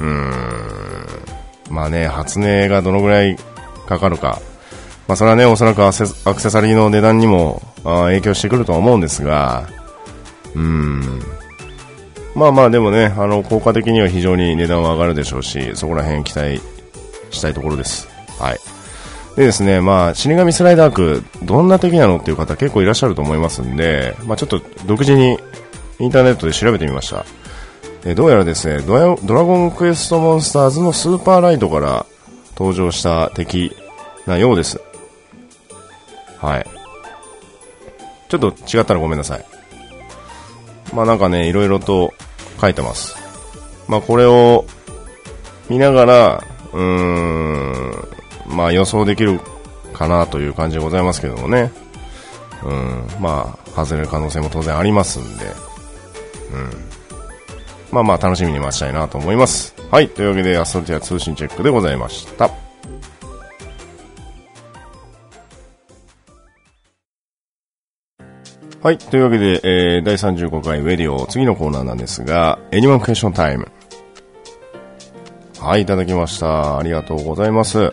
[0.00, 0.32] うん。
[1.70, 3.36] まあね、初音がどのぐらい
[3.86, 4.40] かかるか。
[5.08, 9.68] まあそれはね、おそらくアクセサリーの値段にも影響してくると思うんですが、
[10.54, 11.22] うん。
[12.34, 16.60] まあまあでもね、あの、効果的には非常に値段は上がるでしょうし、そこら辺期待
[17.30, 18.08] したいところです。
[18.38, 18.58] はい。
[19.36, 25.38] でですね、まあ、死神スライダーク、どんな敵なのっていう方結構いらっしゃると思いますんで、まあちょっと独自に
[25.98, 27.24] インターネットで調べてみました。
[28.08, 32.06] えどうやらですねドラゴンクエストモンスターズのスーパーライトから
[32.56, 33.76] 登場した敵
[34.26, 34.80] なようです。
[36.38, 36.66] はい。
[38.28, 39.44] ちょっと違ったらごめんなさい。
[40.94, 42.14] まあなんかね、いろいろと
[42.60, 43.16] 書いてます。
[43.88, 44.66] まあ、これを
[45.68, 48.08] 見ながら、うーん、
[48.46, 49.40] まあ予想できる
[49.92, 51.72] かなという感じでございますけどもね。
[52.62, 55.46] うん、まあ、外れる可能性も当然ありますんで、
[56.52, 56.95] うん。
[57.92, 59.74] まあまあ楽しみに待ちたいなと思います。
[59.90, 62.50] はい、というわけで、アストティア通信チェックでございました。
[68.82, 68.98] はい。
[68.98, 73.68] というわけで、えー、第35回ウェディオ、次のコーナーなんですが、エニマンクエスチョンタイム。
[75.58, 76.78] はい、いただきました。
[76.78, 77.92] ありがとうございます。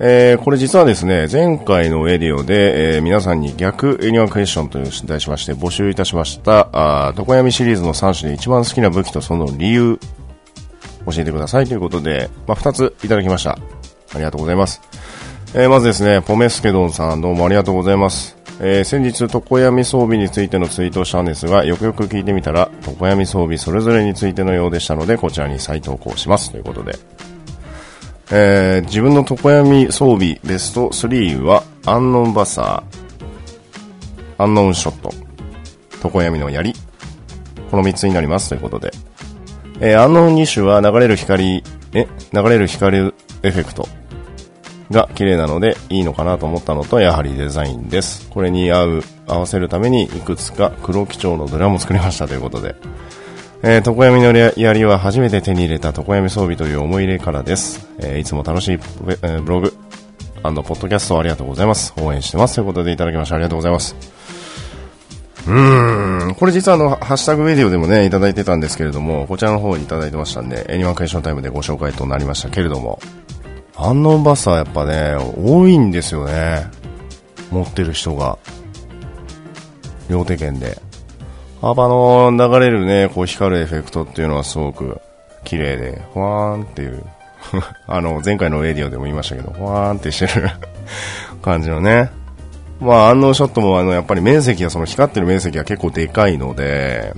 [0.00, 9.98] えー、これ実はですね、前回のウェディオで、えー、皆さんに逆エニワンクエスチョンという題しまして募集いたしました、あ常闇シリーズの3種で一番好きな武器とその理由、
[11.06, 13.52] 教えてくださいということで、まあ、2ついただきました。
[13.52, 13.58] あ
[14.18, 14.80] りがとうございます。
[15.54, 18.36] えー、まずですね、ポメスケドンさんどうもありがとうございます。
[18.60, 26.50] えー、先日、床闇装備についてのツイートをしたんですが、よくよく聞いてみたら、床闇装備それぞれについてのようでしたので、こちらに再投稿します。
[26.50, 26.96] ということで。
[28.30, 35.12] えー、自分の床闇装備ベスト3は、アンノンバサー、アンノンショット、
[36.02, 36.74] 床闇の槍、
[37.70, 38.48] この3つになります。
[38.48, 38.92] ということで。
[39.80, 43.88] えー、アンノン2種は流れる光、え、流れる光エフェクト
[44.90, 48.28] が綺麗なのでいいのかなと思ったのと、やはりデザインです。
[48.30, 52.74] これに合う、合わせるためにいくつか黒基調のドラムを作りましたということで。
[53.66, 57.88] えー、床闇の槍は初めて手に入れた床闇装備という思い入れからです。
[57.98, 58.78] えー、いつも楽しい、
[59.22, 59.72] え、ブログ、
[60.42, 61.94] ポッドキャストありがとうございます。
[61.96, 62.56] 応援してます。
[62.56, 63.96] ということでいただきましてありがとうございます。
[65.46, 73.00] うーん、これ実はあの、ハッシュタグメディオでもね、いただいてたんですけれども、こちらの方にいただいてましたんで、エニマンクエスションタイムでご紹介となりましたけれども、
[73.76, 76.66] アンノンバスはやっぱね、多いんですよね。
[77.50, 78.36] 持ってる人が。
[80.10, 80.83] 両手剣で。
[81.64, 85.00] 幅の流れるね、こう光るエフェクトっていうのはすごく
[85.44, 87.02] 綺麗で、ふわーんっていう、
[87.88, 90.50] あの、前回のレディオでも言いましたけど、ふわーんってしてる
[91.40, 92.10] 感じのね。
[92.80, 97.14] まあ、安納ショットもあの、やっぱり面積が、その光ってる面積が結構でかいので、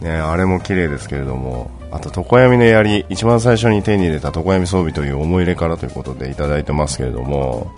[0.00, 7.70] ね、あれも綺麗ですけれども、あと、床闇の槍、一番最初に手に入れた床闇装備という思い入れからということでいただいてますけれども、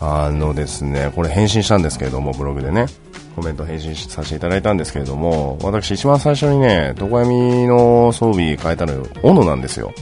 [0.00, 2.86] あのですね、これ返信したんですけれども、ブログでね、
[3.38, 9.92] コメント返信させていただいたんですけれども、私一番最初にね、床闇の装備変えたのよ、斧なんですよ。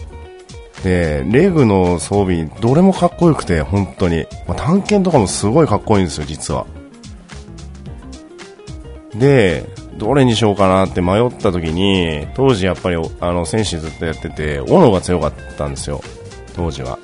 [0.83, 4.27] で、レグの装備、どれもかっこよくて、本当に。
[4.49, 6.67] まあ、探検とかもすごいかっこいいんですよ、実は。
[9.15, 9.67] で、
[9.99, 16.01] どれにしようかなって迷った時に、当時やっぱり、あの、戦士ずっとやってて、斧が強かったんですよ。
[16.55, 16.99] 当時は。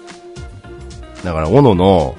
[1.24, 2.14] だから、斧の、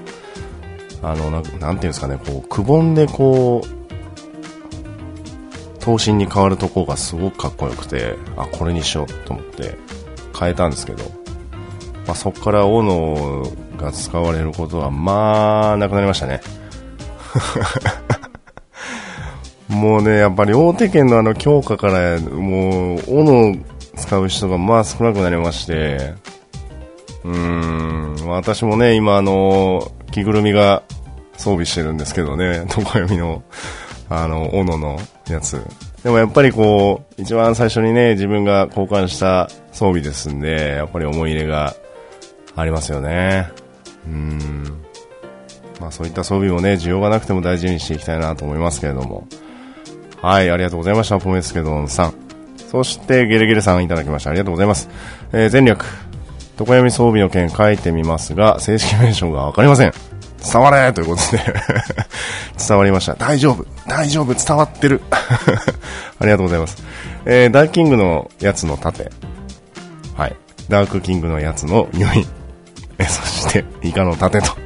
[1.01, 3.82] あの、ななんていうんですかね、こう、くぼんでこう、
[5.83, 9.77] 頭身に変わるとこがすごくかっこよくて、あ、これにしようと思って
[10.37, 11.03] 変えたんですけど、
[12.07, 16.39] まあ、そこから斧が使われることは、まあ、なくなりましたね。
[19.67, 23.57] もうね、やっぱり大手県のあの強化から、もう、斧
[23.97, 26.13] 使う人がまあ少なくなりまして、
[27.25, 30.83] うーん、私もね、今あの、着ぐるみが
[31.33, 33.43] 装備してるんですけどね、床読みの、
[34.21, 35.61] あの、斧のやつ。
[36.03, 41.75] でもやっぱりこう、一番最初にね、自分が交換した装備ですんで、やっぱり思い入れが
[42.55, 43.49] ありますよね。
[44.05, 44.63] うん。
[45.79, 49.27] まあそういった装備もね、需要がなくても大事にしていきたいなと思いますけれども。
[50.21, 52.13] はい、ありがとうございました、ポメスケドンさん。
[52.69, 54.29] そして、ゲレゲレさんいただきました。
[54.29, 54.89] ありがとうございます。
[55.31, 55.85] えー、全力。
[56.59, 59.93] 床闇装備の件書いてみますが、正式名称がわかりません。
[60.43, 61.41] 伝われということで
[62.67, 63.15] 伝わりました。
[63.15, 63.65] 大丈夫。
[63.87, 64.33] 大丈夫。
[64.33, 65.01] 伝わってる。
[65.09, 66.83] ありがとうございます。
[67.25, 69.09] えー、ダーキングのやつの盾。
[70.15, 70.35] はい。
[70.69, 72.25] ダークキングのやつの入院。
[72.97, 74.57] え、そして、イカの盾と。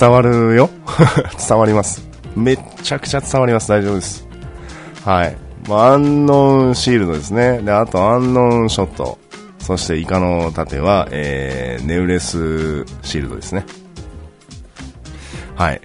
[0.00, 0.70] 伝わるよ
[1.48, 2.06] 伝わります。
[2.34, 3.68] めっちゃくちゃ伝わります。
[3.68, 4.26] 大丈夫です。
[5.04, 5.36] はい。
[5.68, 7.58] まあ、アンノンシールドですね。
[7.58, 9.18] で、あとアンノンショット。
[9.58, 13.64] そしてイカの盾は、えー、ネウレスシールドですね。
[15.56, 15.80] はい。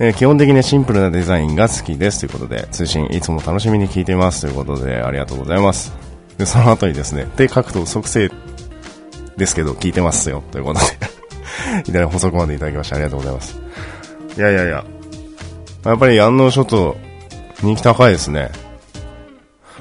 [0.00, 5.92] えー、基本的にシンプルなデザインが好きですということで、通信いつも楽しみに聞いていますということで、ありがとうございます。
[6.36, 8.30] で、その後にですね、で、書くと即成
[9.36, 10.86] ですけど、聞いてますよということで
[11.90, 13.60] いただ補足までいただきましてありがとうございます。
[14.36, 14.84] いやいやいや、
[15.84, 16.96] やっぱり安納ショット
[17.62, 18.50] 人気高いですね。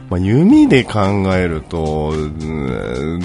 [0.10, 1.00] まあ、弓で考
[1.36, 2.14] えると、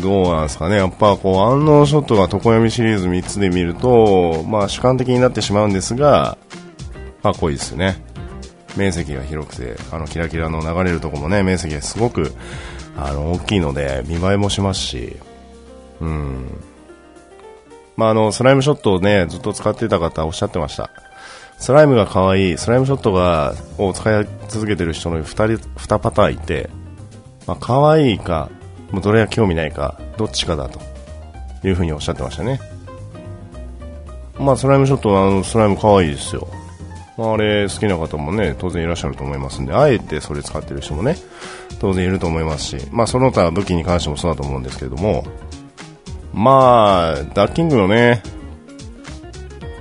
[0.03, 0.77] どうなんですかね。
[0.77, 6.37] やっぱこう、安納ショットが床読みシリーズ3つで見ると、まあ主観的になってしまうんですが、
[7.23, 8.03] かっこいいですよね。
[8.77, 12.33] 面積が広くて、あのキラキラの流れるとこもね、面積がすごく、
[12.97, 15.17] あの、大きいので、見栄えもしますし、
[16.01, 16.47] うん。
[17.97, 20.91] まあ、あの、スライムショットをね、ずっと使ってた方おっしゃってました。
[21.63, 25.45] スライムが可愛い、スライムショットが、を使い続けてる人の2人、
[25.79, 26.69] 2パターンいて、
[27.47, 28.51] まあ、可愛いか、
[28.91, 30.81] もうどれが興味ないか、どっちかだと
[31.63, 32.59] いうふうにおっしゃってましたね。
[34.41, 36.49] まあ、スライムショットは、あの、スライム可愛いですよ。
[37.17, 41.17] まあ、あれ好きな方もね、当然いらっしゃると思いますんで、あえてそれ使ってる人もね、
[41.79, 45.25] 当然いると思いますし、まあ、その他武器に関してもそうだと思うんですけれども、
[46.33, 48.21] まあ、ダッキングのね、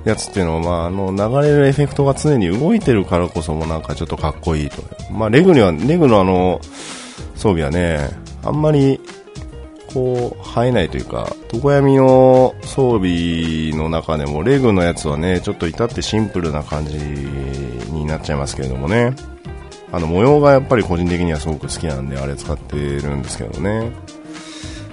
[0.04, 4.82] やつっていうのは、まあ、あの、流れるエフェクトが常に動いてるからこそもなんかちょっとかっこいいと。
[5.10, 6.60] まあ、レグには、レグのあの、
[7.34, 8.10] 装備はね、
[8.44, 9.00] あんまり、
[9.92, 19.14] こう、生えないというか、常闇の装備の中でも、レグのやつはね、ちょっと至ってシンプルな感じになっちゃいますけれどもね。
[19.92, 23.90] あの、模様がやっぱり個人的にはすごく好きなんで、あれ使ってるんですけどね。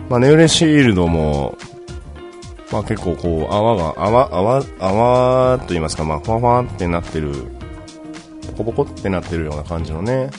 [0.09, 1.57] まあ、ネウレシールドも、
[2.71, 7.31] まあ結構こう、泡が、泡、泡、泡と言いますか、まあ、ふわふわってなってる、
[8.57, 10.29] ポコポコってなってるような感じのね、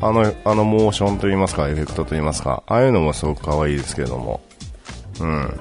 [0.00, 4.40] あの、あのモーションと言いますか、エフェクトと言いますか、ああいうのもすごく可愛いですけれども、
[5.20, 5.60] うん。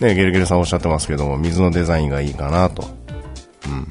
[0.00, 2.84] ね、ゲルゲルさんおっしゃってますけども、水のデザインがいいかなと。
[3.66, 3.86] うん。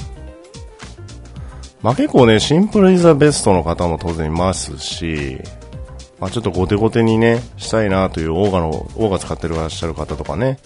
[1.81, 5.37] まあ結構ね、シンプルイザベストの方も当然いますし、
[6.19, 10.57] まあちょっとゴテゴテにね、したいなというオーガの、オーガ使ってらっしゃる方とかね、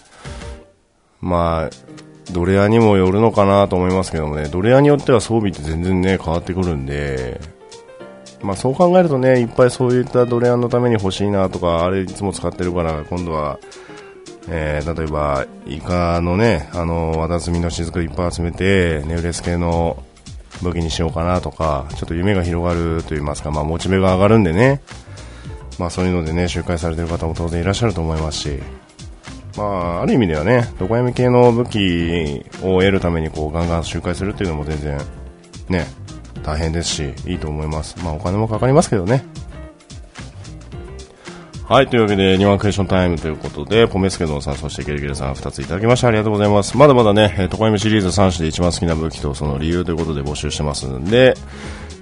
[1.21, 1.69] まあ、
[2.31, 7.39] ドレアにもよるのかなと思いますけどもね、ドレアによっては装備って全然ね、変わってくるんで、
[8.41, 13.59] まあそう考えるとね、いっぱいそういったドレアのために欲しいなとか、あれいつも使ってるから、今度は、
[14.49, 20.01] えー、例えば、イカのね、あの、綿積みの雫いっぱい集めて、ネウレス系の
[20.63, 24.81] 武器にしようかなとか、ちょっと夢が広がると言いますか、まあモチベが上がるんでね、
[25.77, 28.59] まあそういうのでね、周回されてる方も当然いらっしゃると思いますし、
[29.57, 34.97] まあ、ある意味ではね、どこ闇系の武器を得るためにこうガンガン周回するっていうのも全然
[35.69, 35.85] ね、
[36.43, 37.97] 大変ですし、いいと思います。
[38.03, 39.23] まあお金もかかりますけどね。
[41.71, 46.77] はい、というわけで、2番クエスチョンタイムということで、ポメスケドンさん、そしてゲルゲルさん2ついただきましてありがとうございます。
[46.77, 51.33] まだまだね、トコヤミシリーズ3種で一番好きな武器とその理由ということで募集してますんで、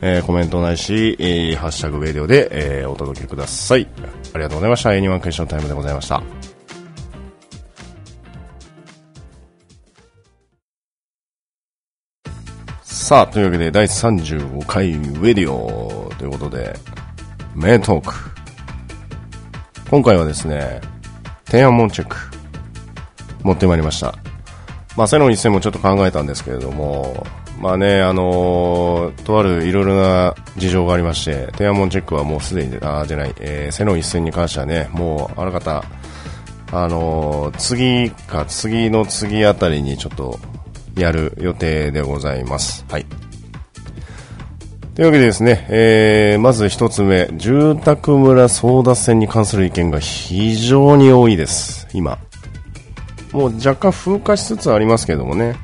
[0.01, 3.87] えー、コメントないし、えー、ハッシュタグウェディオで、えー、お届けください。
[4.33, 4.89] ありがとうございました。
[4.89, 6.48] 2番クエスチョンタイムでございました。
[13.09, 16.75] さあ、というわけで第35回ウェディオということで、
[17.55, 18.13] メイトーク。
[19.89, 20.79] 今回はですね、
[21.45, 22.17] 天安門チェック、
[23.41, 24.13] 持ってまいりました。
[24.95, 27.25] まあ、セロン一戦もちょっと考えたんですけれども、
[27.59, 35.83] まあね、あのー、とあるいろいろな事情がありまして、天安門チェックはもうすでに、あ、じゃない、えー、セロン一戦に関してはね、もう、あらかた、
[36.71, 40.39] あのー、次か次の次あたりにちょっと
[41.01, 42.85] やる予定でございます。
[42.89, 43.05] はい。
[44.95, 52.17] というわけでですね、えー、まず一つ目、住宅村争奪戦に関する意見が非常に多いです、今。
[53.31, 55.55] もう若干風化しつつありますけどもね。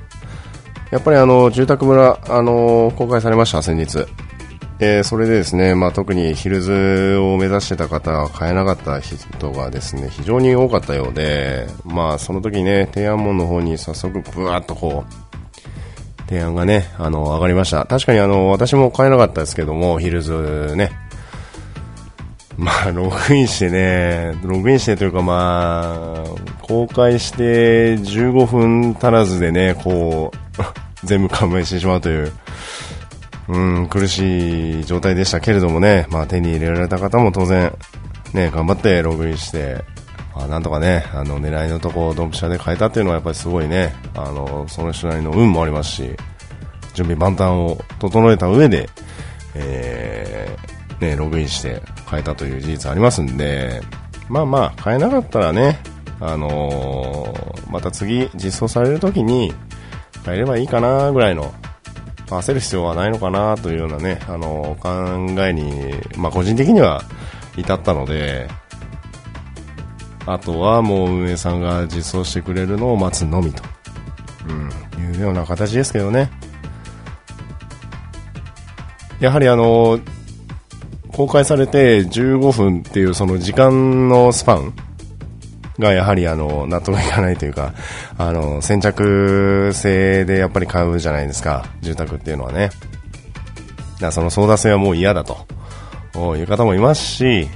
[0.91, 4.05] やっぱりあの、住宅村、あの公開されました、先日。
[4.79, 15.13] えー、それでですね、まあ、特にヒルズを目指してた方は買えなかった人がですね、非常に多かったようで、まあ、その時ね、天安門の方に早速ブワーっとこう、
[16.27, 17.85] 提案がね、あの、上がりました。
[17.85, 20.91] 確かにあの、私も買えなかったですけども、ヒルズね。
[22.57, 26.23] まあ、ログインしてね、ログインしてというかまあ、
[26.61, 30.63] 公開して15分足らずでね、こう、
[31.05, 32.31] 全部完売してしまうという、
[33.49, 37.73] うん、苦しい状態でしたけれどもね、まあ、手に入れられた方も当然、
[38.33, 39.83] ね、頑張ってログインして、
[40.35, 46.15] まあ、なんとかね、あの、狙いのとこをドンピシャで変えたっていうのはやっぱりすごいね、あの、その人なりの運もありますし、
[46.93, 48.89] 準備万端を整えた上で、
[49.55, 53.81] えー、ね、ログインして変えたという事実ありますんで、
[54.27, 55.79] まあまあ、変えなかったらね、
[56.19, 59.53] あのー、また次実装されるときに
[60.25, 61.53] 変えればいいかなぐらいの
[62.27, 64.89] 焦る必要はないのかなというようなね、あの、考
[65.45, 67.03] えに、まあ、個人的には
[67.55, 68.49] 至ったので、
[70.25, 73.63] あとはもう運営さんが実装してくれるのを待つのみと、
[74.47, 76.31] うん、いうような形ですけどね。
[79.19, 79.99] やはりあの、
[81.13, 84.73] 公開されて15分っていうその時間のスパン
[85.79, 87.73] がやはりあの、納得いかないというか、
[88.17, 92.69] あの、先着制でやっぱり買うじゃないですか、住宅っていうのはね。
[93.99, 95.45] だその争奪戦はもう嫌だと、
[96.35, 97.47] いう方もいますし、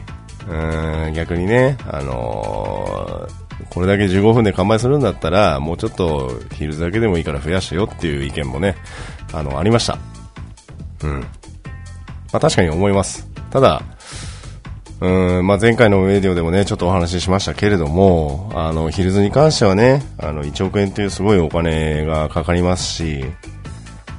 [0.48, 8.76] うん、逆にね、あのー、これだけ15分で完売するんだったら、もうちょっとヒルズだけでもいいから増やしてよっていう意見もね、
[9.34, 9.98] あの、ありました。
[11.04, 11.20] うん。
[11.22, 11.28] ま
[12.34, 13.28] あ確かに思います。
[13.52, 13.82] ただ、
[15.02, 23.24] うん、まあ、前回のメディオでもね、ちょっとお話ししましたけれども、あの、ヒルズに関してはね、あの、1億円というすごいお金がかかりますし、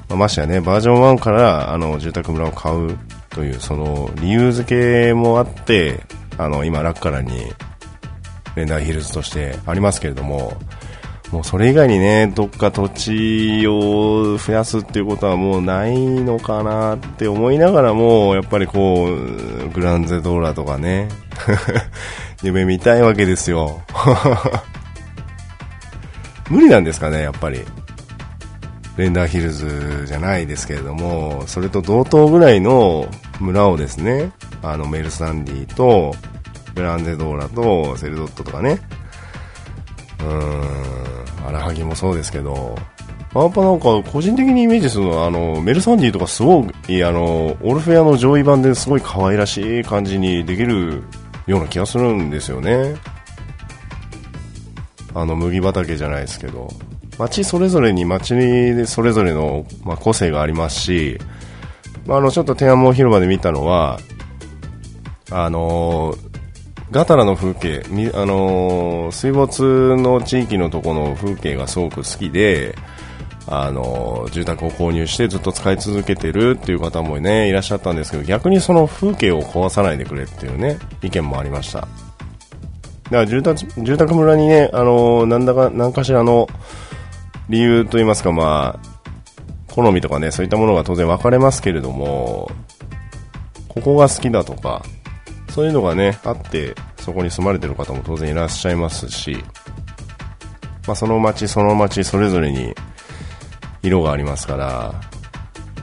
[0.08, 2.98] まあ、ましてやね、バージョン1から、あの、住宅村を買う
[3.30, 6.00] という、その、理由付けもあって、
[6.38, 7.30] あの、今、ラッカラに、
[8.56, 10.56] レンダーヒルズとしてありますけれども、
[11.30, 21.08] もうそれ以外にね、どっか土地を増やすっていうことはもうないのかなって思いながらも、やっぱりこう、グランゼドーラとかね、
[22.42, 23.82] 夢見たいわけですよ。
[26.50, 27.64] 無理なんですかね、やっぱり。
[28.96, 33.08] レンダーヒルズじゃないですけれども、それと同等ぐらいの
[33.40, 34.32] 村をですね、
[34.62, 36.14] あのメルサンディと、
[36.74, 38.78] グランゼドーラとセルドットとかね、
[40.20, 42.76] うーん、アラハギもそうですけど、
[43.34, 51.04] やっぱなんか個人的にイメージするのは、あの、メルサンディとかすごい、あの、オルフェアの上位版ですごい可愛らしい感じにできる
[51.46, 52.96] ような気がするんですよね。
[55.14, 56.68] あの、麦畑じゃないですけど、
[57.20, 61.18] 街それぞれに街にそれぞれの、まあ、個性がありますし、
[62.06, 64.00] まあ、あの、ちょっと天安門広場で見たのは、
[65.32, 66.14] あの
[66.90, 67.82] ガタラの風景、
[68.14, 72.74] あの水没の地域のとこの風景がすごく好きで、
[73.46, 81.80] あの住宅を購入してずっと使い続けてるっていう方もね、いらっしゃったんですけど、逆にその風景を壊さないでくれっていうね、意見もありました。
[81.80, 81.90] だか
[83.10, 86.48] ら住宅住宅村にね、あのなんだか、何かしらの
[87.50, 92.48] 理由といいますか、まあ、好みとかね、そういったものが当然分かれますけれども、
[93.68, 94.84] ここが好きだとか、
[95.50, 99.42] そういうのがね、あって、そこに住まれてる方も当然いらっしゃいますし、
[100.86, 102.72] まあ、その町その町それぞれに
[103.82, 104.94] 色がありますから、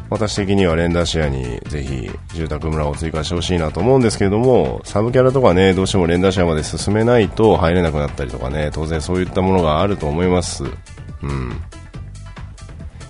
[0.10, 10.64] 私的にはレンダーシェアにぜひ住宅村を追加してほしいなと思うんですけれども、サブキャラとかね、どうしてもレンダーシェアまで進めないと入れなくなったりとかね、当然そういったものがあると思います。
[11.22, 11.62] うん。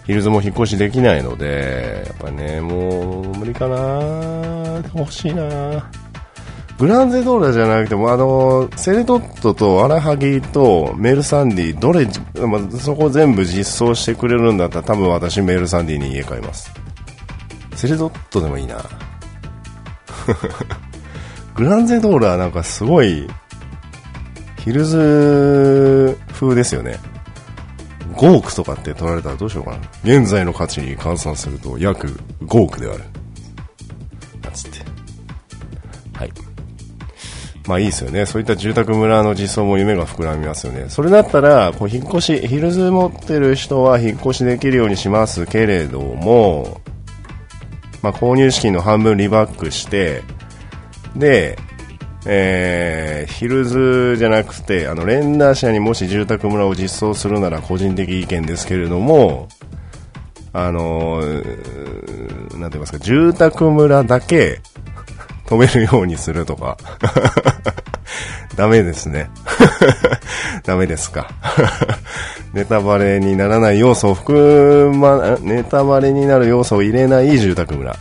[0.06, 5.90] ヒルズも引っ越しできないので、やっぱね、もう無理かな欲しいな
[6.78, 12.08] グランゼドーラじゃなくても、あの、セレドットとアラハギとメルサンディ、どれ、
[12.48, 16.72] ま、そこ全部実装してくれるんだったら多分私メルサンディに家買います。
[17.76, 18.78] セレドットでもいいな。
[21.56, 23.28] グランゼドーラなんかすごい、
[24.60, 27.00] ヒルズ風ですよね。
[28.18, 29.78] 5億とかって取られたらどうしようかな。
[30.04, 32.08] 現在の価値に換算すると約
[32.42, 33.04] 5億である。
[34.42, 34.80] なんつって。
[36.14, 36.32] はい。
[37.68, 38.26] まあいいですよね。
[38.26, 40.86] そういった住宅村の実装も夢が膨らみますよね。
[40.90, 46.82] それだったら、こう引っ越し、ヒルズ持ってる人は引っ越しできるようにしますけれども、
[48.02, 50.24] まあ購入資金の半分リバックして、
[51.16, 51.60] で、
[52.30, 59.48] えー、ヒルズじゃなくて、あの、レンダー社にもし住宅村を実装するなら個人的意見ですけれども、
[60.52, 64.60] あのー、なんて言いますか、住宅村だけ、
[65.48, 66.78] 止めるようにするとか。
[68.58, 69.30] ダメですね。
[70.66, 71.30] ダメですか。
[72.54, 77.96] ネタバレにならない要素を含ま、ネタバレになる要素を入れない住宅村。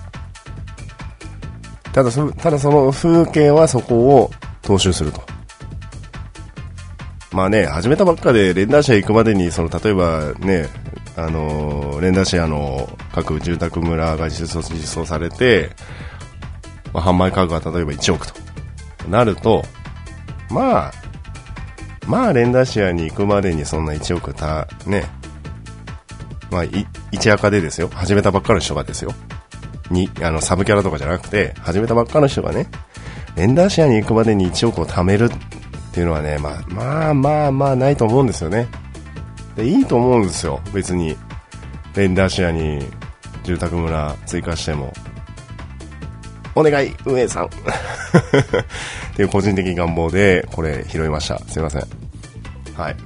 [1.96, 4.30] ただそ、ただその風景はそこを
[4.60, 5.22] 踏襲すると。
[7.32, 10.68] まあね、始めたばっかでレンダーシェ行くまでに、その、例えばね、
[11.16, 15.70] あのー、レンダーシェアの各住宅村が実装実装されて、
[16.92, 18.34] まあ、販売価格が例えば1億と
[19.08, 19.64] なると、
[20.50, 20.92] まあ、
[22.06, 25.04] まあ、レンダーシアに行くまでにそんな1億た、ね、
[26.50, 26.64] まあ、
[27.10, 27.88] 一赤でですよ。
[27.88, 29.14] 始めたばっかの人がですよ。
[29.90, 32.66] に、あの、サブキャラとかじゃなくて、始めたばっかの人がね、
[33.36, 35.30] レンダーシェアに行くまでに1億を貯めるっ
[35.92, 38.68] ていうのはね、まあ、まあまあまあないと思うんですよね。
[39.56, 40.60] で、いいと思うんですよ。
[40.72, 41.16] 別に、
[41.94, 42.86] レンダーシェアに
[43.44, 44.92] 住宅村追加しても。
[46.54, 47.44] お願い、運営さん。
[47.48, 47.48] っ
[49.14, 51.38] ていう個人的願望で、これ拾いました。
[51.46, 51.82] すいません。
[52.74, 52.96] はい。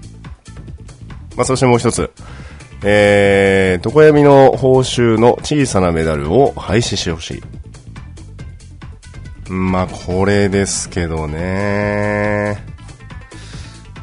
[1.36, 2.10] まあ、そしてもう一つ。
[2.82, 7.42] えー、床闇の報酬の小さなメダルを廃止してほし
[9.48, 9.52] い。
[9.52, 12.64] まあ、これですけどね。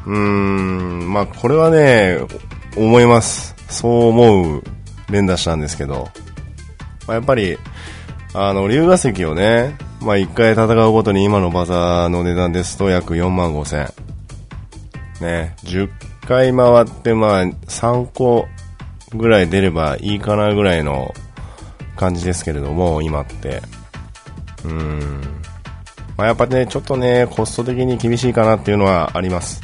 [0.06, 2.18] うーん、まあ、これはね、
[2.76, 3.56] 思います。
[3.68, 4.62] そう思う
[5.10, 6.08] 連打したんですけど。
[7.06, 7.58] まあ、やっぱり、
[8.34, 13.92] あの、龍河石をね、まあ、1回戦うごとに今のバザーの値段ですと約4万5千。
[15.20, 15.88] ね、10
[16.28, 18.46] 回回って、まあ、3個
[19.12, 21.14] ぐらい出ればいいかなぐらいの
[21.96, 23.62] 感じですけれども、今って。
[24.64, 25.20] うん。
[26.16, 29.62] まあ、やっぱね、ちょっとね、コスト的に厳しいかなっていうのはあります。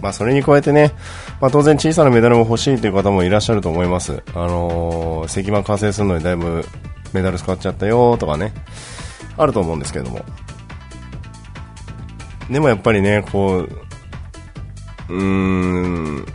[0.00, 0.92] まあ、それに加えてね、
[1.40, 4.22] まあ、当然小さなメダルも欲しいという方もいらっしゃると思います。
[4.34, 6.64] あのー、石板完成するのにだいぶ
[7.12, 8.52] メダル使っちゃったよとかね、
[9.36, 10.24] あると思うんですけども。
[12.50, 13.66] でもやっぱりね、こ
[15.08, 16.26] う、うーん、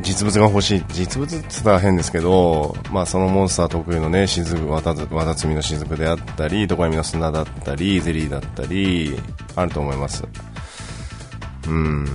[0.00, 0.84] 実物が欲しい。
[0.88, 9.18] 実物って言ったら変ですけど、まあそのモンスター特有のね、雫、わた、わたつみの雫であったり、どこやみの砂だったり、ゼリーだったり、
[9.56, 10.24] あると思います。
[11.66, 12.06] うん。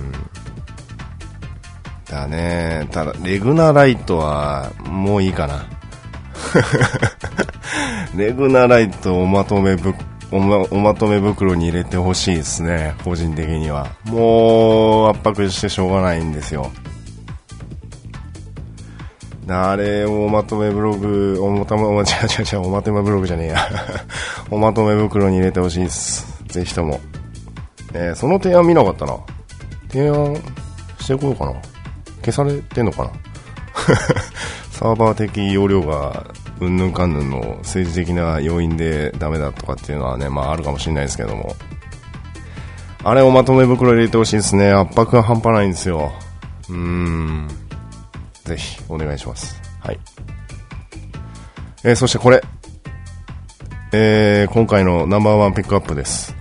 [2.08, 2.88] だね。
[2.90, 5.66] ただ、レグナライトは、もういいかな。
[8.16, 9.94] レグナライトおまとめぶ
[10.30, 13.88] おまおまとめ袋に入れてほしいですね、個人的には。
[14.04, 16.70] もう圧迫してしょうがないんですよ。
[19.48, 22.04] あれ、おまとめブログ、おまとめ、違う違う
[22.50, 23.58] 違う、おまとめブログじゃねえや。
[24.50, 26.42] おまとめ袋に入れてほしいです。
[26.48, 27.00] ぜひとも。
[27.92, 29.16] えー、その提案見なかったな。
[29.90, 30.34] 提案
[30.98, 31.52] してこようかな。
[32.24, 33.10] 消されてんのかな
[34.70, 36.24] サーバー的容量が
[36.60, 41.54] うんぬんかんぬんの政治的な要因でダメだとかっていうのはね、まああるかもしれないですけども。
[43.02, 44.72] あれをまとめ袋入れてほしいですね。
[44.72, 46.12] 圧迫が半端ないんですよ。
[46.70, 47.63] うーん。
[48.44, 49.60] ぜひ、お願いします。
[49.80, 49.98] はい。
[51.82, 52.42] えー、そしてこれ。
[53.92, 56.34] えー、今回のナンバーワンピックアップです。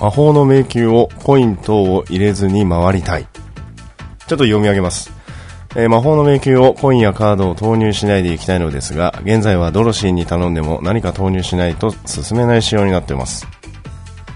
[0.00, 3.26] 魔法の迷宮をコイン等を入れずに回りたい。
[4.26, 5.12] ちょっと読み上げます。
[5.76, 13.46] えー、魔法の迷宮をコインやカードを投入しないでいきたいのですが、現在はドロシーに頼んでも何か投入しないと進めない仕様になっています。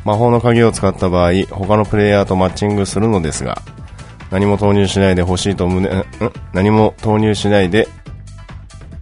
[0.05, 3.62] 魔法の鍵を使った場合、他のプレイヤーとマッチングするのですが、
[4.33, 6.05] 何も投入しないで欲しいと胸、ん？
[6.53, 7.87] 何も投入しないで、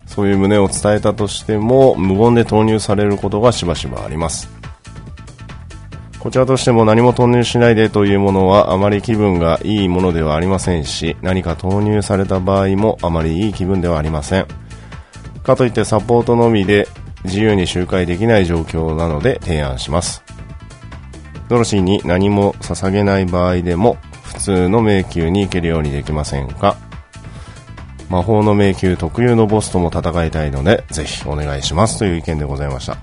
[0.05, 4.51] そういう旨を伝えたとしても、無言で投入されることがしばしばあります。
[6.19, 14.47] こちらとしても何も投入しないでというものはあまり気分がいいものではありませんし、何か投入された場合もあまりいい気分ではありません。
[15.45, 16.89] かといってサポートのみで
[17.25, 20.23] 自由に周回できない状況なので提案します。
[21.49, 23.97] ドロシーに何も捧げない場合でも
[24.41, 26.77] 通の迷宮に行けるようにできませんか？
[28.09, 32.99] 魔法の迷宮特有のボスとも戦いたいので、ぜひお願いしますという意見でございました。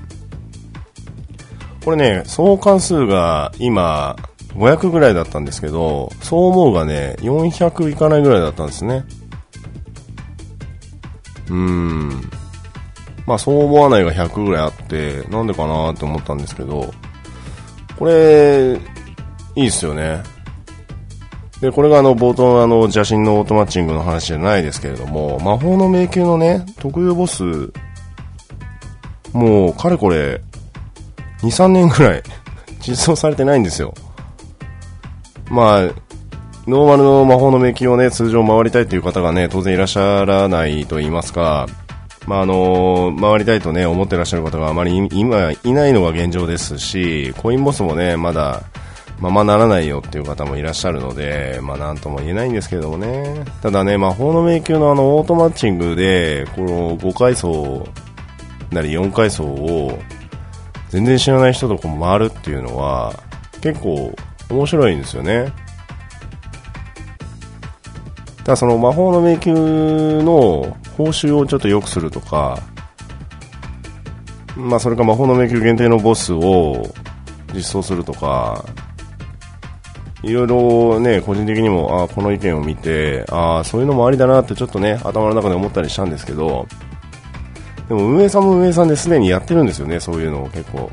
[1.86, 4.18] これね、総関数が今、
[4.56, 9.06] 500ぐらいだったんですけど、そう思うがね、400いかないぐらいだったんですね。
[11.50, 12.10] うーん。
[13.26, 16.94] まあ、そう思わないが100ぐらいあって、なんでかなって思ったんですけど、
[17.98, 18.78] これ、
[19.56, 20.24] いいっすよね。
[21.62, 27.44] で、これがあの、冒頭のあの、邪神のオートマッチングの話じゃないですけれども、魔法の迷宮のね、特有ボス、
[29.34, 30.42] もう、かれこれ、
[31.42, 32.24] 2、3年ぐらい、
[32.88, 33.94] 実装されてないんですよ。
[35.50, 35.82] まあ、
[36.68, 41.66] ノーマルの魔法の迷宮をね、通常回りたいという方がね、当然いらっしゃらないと言いますか、
[42.28, 48.64] まあ、あのー、回りたいとね、思ってらっしゃる方があまり今いないのが現状ですし、コインボスもね、まだ、
[49.20, 53.46] ままならないよっていう方もいらっしゃるので、まあなんとも言えないんですけどもね。
[53.62, 57.88] ただね、魔法の迷宮のあのオートマッチングで、この5階層
[58.72, 59.98] なり4階層を
[60.90, 63.14] 全然知らない人とこう回るっていうのは
[63.62, 64.14] 結構
[64.50, 65.52] 面白いんですよね。
[68.40, 69.56] ただその魔法の迷宮
[70.24, 72.60] の報酬をちょっと良くするとか、
[74.56, 76.94] まあそれか魔法の迷宮限定のボスを
[77.54, 78.64] 実装するとか、
[80.24, 86.68] いろいろね、個人的にも、あこの意見を見て、あそういうのもありだなってちょっとね、頭の中で思ったりしたんですけど、
[87.88, 90.90] でも運営さんも運営さんですでにやってるんですよね、そういうのを結構。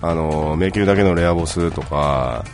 [0.00, 2.44] あの、迷宮だけのレアボスとか、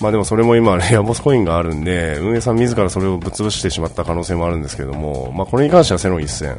[0.00, 6.56] まあでもそれも今レアボスコインがあるんで、運営さん自らそれをぶっ潰してしまった可能性もあるんですけども、まあこれに関してはセロン一戦。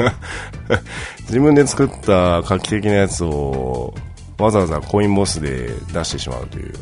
[1.28, 3.94] 自分で作った画期的なやつを
[4.38, 6.74] わざわざコインボスで出してしまうという。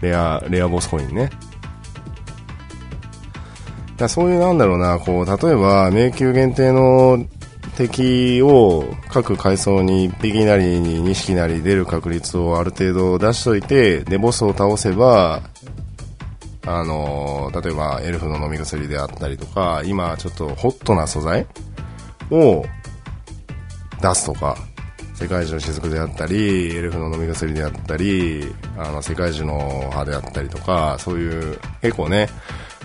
[0.00, 1.30] レア、レアボスコインね。
[3.96, 7.24] だそういうなんだろうな、こう、例えば、迷宮限定の
[7.76, 15.42] 敵を各階層に1匹なりに2匹なり出る確率をある程度出しといて、で、ボスを倒せば、
[16.66, 21.46] あの、例えばエルフの飲み薬であったりとか、今ちょっとホットな素材
[22.30, 22.64] を
[24.00, 24.56] 出すとか、
[25.20, 32.30] 世界中の雫であったり、エルフの飲み薬であったり、あの、世界中の歯であったりとか、そういう、結構ね、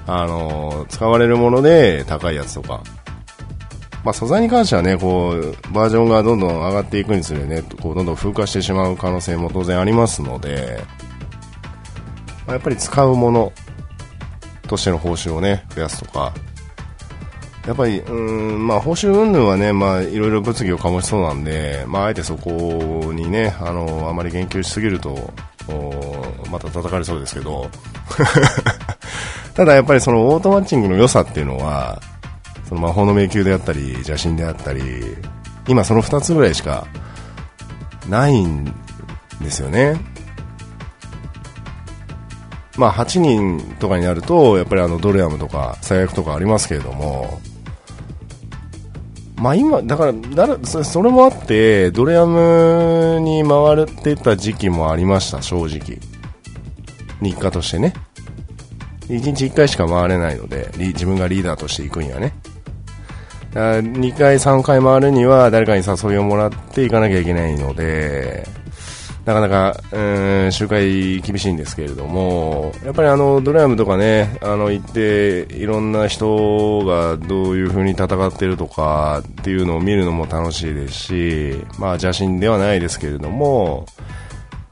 [0.05, 2.83] あの、使われるもので高いやつとか。
[4.03, 10.83] まあ、素材に関してはね、こう、バージョンがどんどん上がっていくにつれね、こう、どんどん風化してしまう可能性も当然ありますので、
[12.45, 13.53] ま、やっぱり使うもの
[14.67, 16.33] としての報酬をね、増やすとか、
[17.65, 25.33] やっぱり、うん、まあ、報酬云々はね、まあ、いろいろ物議を醸しそうなんで、まあ、あえてそこにね、あの、あまり言及しすぎると、
[26.51, 27.69] また叩かれそうですけど、
[29.55, 31.99] ただやっぱりそのオートマッチングの良さっていうのは、
[32.69, 34.81] その魔法の迷宮であったり、邪神であったり、
[35.67, 36.85] 今その2つぐらいしか
[38.07, 38.65] ないん
[39.41, 39.99] ですよね。
[42.77, 47.39] まあ8人とかになると、やっぱりあのドレアムとか最悪とかありますけれども、
[49.37, 55.99] まあ今、だから、だらそれもあって、ドレアムに回ってた時期もありました、正直。
[57.21, 57.93] 日課としてね。
[59.07, 62.33] 1日1回しか回れないので、自分がリーダーとして行くんやね。
[63.53, 68.47] 2回、3回回るには誰かに誘いをもらって行かなきゃいけないので、
[69.25, 69.99] なかなか、う
[70.47, 83.87] ん、周回厳しいんですけれども、やっぱりあの、ドラムとかね、あの、行って、いろんな人がどういう風に戦ってるとかっていうのを見るのも楽しいですし、まあ、邪神ではないですけれども、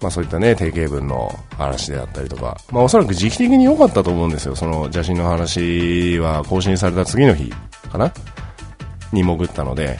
[0.01, 4.55] まあそういったね、定型文の話であったりとか、まあおそらく時期的に良かったと思うんですよ。
[4.55, 7.49] その邪神の話は更新された次の日
[7.89, 8.11] かな？
[9.13, 9.97] に潜ったので、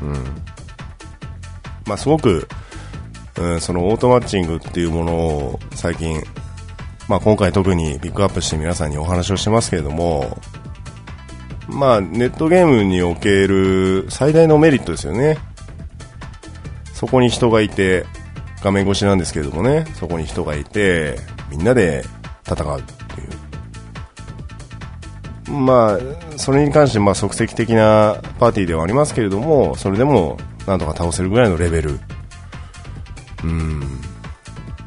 [0.00, 0.12] うん。
[1.84, 2.46] まあすごく、
[3.38, 6.22] うん、そのオートマッチングっていうものを最近、
[7.08, 10.38] まあ今回特にピックアップして皆さんにお話をしてますけれども、
[11.68, 15.38] まあネットゲームにおける最大のメリットですよね。
[16.92, 18.06] そこに人がいて、
[18.62, 21.18] 画面越しなんですけれどもね、そこに人がいて、
[21.50, 22.04] みんなで
[22.46, 23.28] 戦うっていう。
[25.52, 31.98] まあ、それに関して、まあ、即席的なパーティーではありますけれども、それでも、なんとか倒せるぐらいのレベル。
[33.44, 33.80] うん。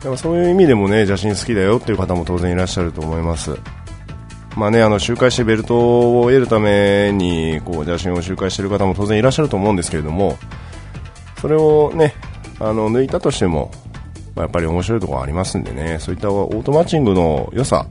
[0.01, 3.57] でもそういう意味でもね、邪神好きだよっていう方も当然いらっしゃると思います。
[4.55, 10.37] まあね、あの、周回してベルトを得るために、こう、邪神を周回している方も当然いらっしゃると思うんですけれども、
[11.41, 12.13] それをね、
[12.59, 13.71] あの抜いたとしても、
[14.35, 17.85] まあ、やっぱり面白いところありますんでね、そういったオートマッチングの良さ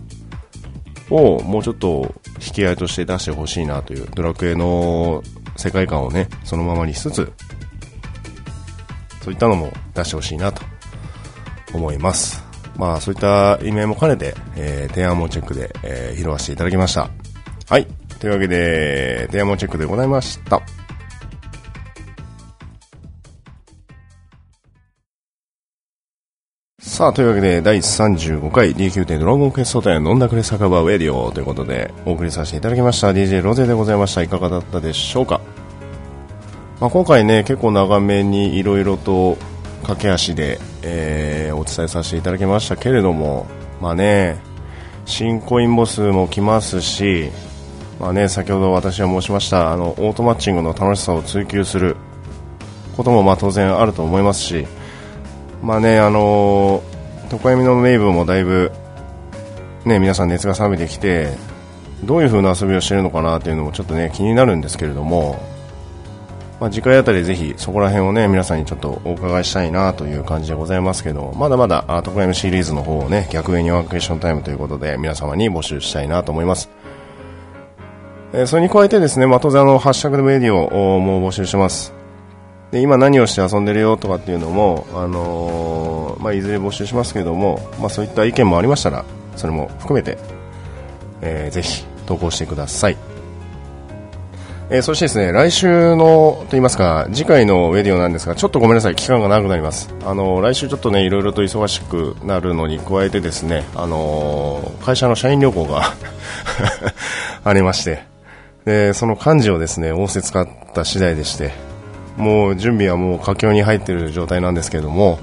[1.11, 5.23] をもうちょっと引き合いとして出してほしいなという、ドラクエの
[5.57, 7.33] 世界観をね、そのままにしつつ、
[9.25, 10.63] そういったのも出してほしいなと
[11.73, 12.45] 思います。
[12.77, 17.09] まあそういった意味合いも兼ねて、えー、提案もチェックで、えー、拾わせていただきました。
[17.71, 17.87] はい。
[18.21, 20.61] というわけで、提案もチェックでございました。
[26.81, 33.09] さあ、というわけで、第35回 D9 点ドラゴンクエスト店飲んだくれ酒場ウェディオということで、お送りさせていただきました。
[33.13, 34.21] DJ ロゼでございました。
[34.21, 35.41] いかがだったでしょうか？
[36.85, 39.39] まあ、今回ね、結構長めにいろいろと
[39.85, 43.47] 駆け足で、えー、お伝えさせていただきましたけれども、
[43.81, 44.37] まあね、
[45.07, 47.31] 新コインボスも来ますし、
[47.99, 51.97] まあね、先ほど私は申しました、あの、オートマッチングの楽しさを追求する
[52.99, 54.67] こともまあ当然あると思いますし、
[55.63, 58.73] まあね、あのー、常闇の名分もだいぶ、
[59.87, 61.33] ね、皆さん熱が冷めてきて、
[62.05, 65.54] どういう風な遊びをしているのかなっていうのもちょっとね、気になるんですけれども、
[66.61, 76.71] まあ、次回あたりぜひそこら辺をね、皆さんにちょっとお伺いしたいなという感じでございますけど、まだまだ、常闇シリーズの方をね、逆上にワークエーションタイムということで、皆様に募集したいなと思います。
[78.33, 81.93] え、それに加えてですね、まあ、当然あの、ハッシュタグでメディオもう募集します。
[82.75, 89.05] で今何をして遊んでるよとかっていうのも、あのー、まあ、いずれ募集しますけども、まあ、そういった意見もありましたら
[89.37, 90.19] それも含めて、
[91.21, 92.97] えー、ぜひ投稿してください、
[94.71, 99.95] えー、そしてですね来週のと言いますか次回のウェディオなんですがちょっとごめんなさい期間が長くなります。
[100.05, 105.83] あの来週ちょっとねいろいろと忙しくなるのに加えてですねあのー、会社の社員旅行が
[107.45, 108.05] ありまして
[108.65, 111.53] でその漢字をですね仰せ使った次第でして
[112.17, 115.19] もう準備はもう佳境に入っている状態なんですけれども、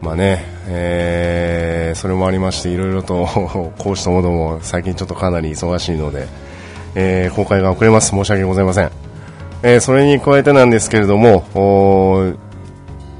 [0.00, 3.26] まあね、えー、それもありまして、いろいろと
[3.78, 6.26] 講師ともども最近ちょっとかなり忙しいので、
[6.94, 8.10] えー、公開が遅れます。
[8.10, 8.90] 申し訳ございません。
[9.62, 11.44] えー、それに加えてなんですけれども、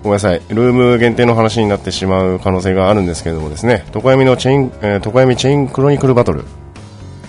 [0.04, 6.44] ごめんなさい、ルーム限定の話になってしまう可能性があるんですけれどもですね、常闇のチェイン、えー、常闇チェインクロニクルバトル、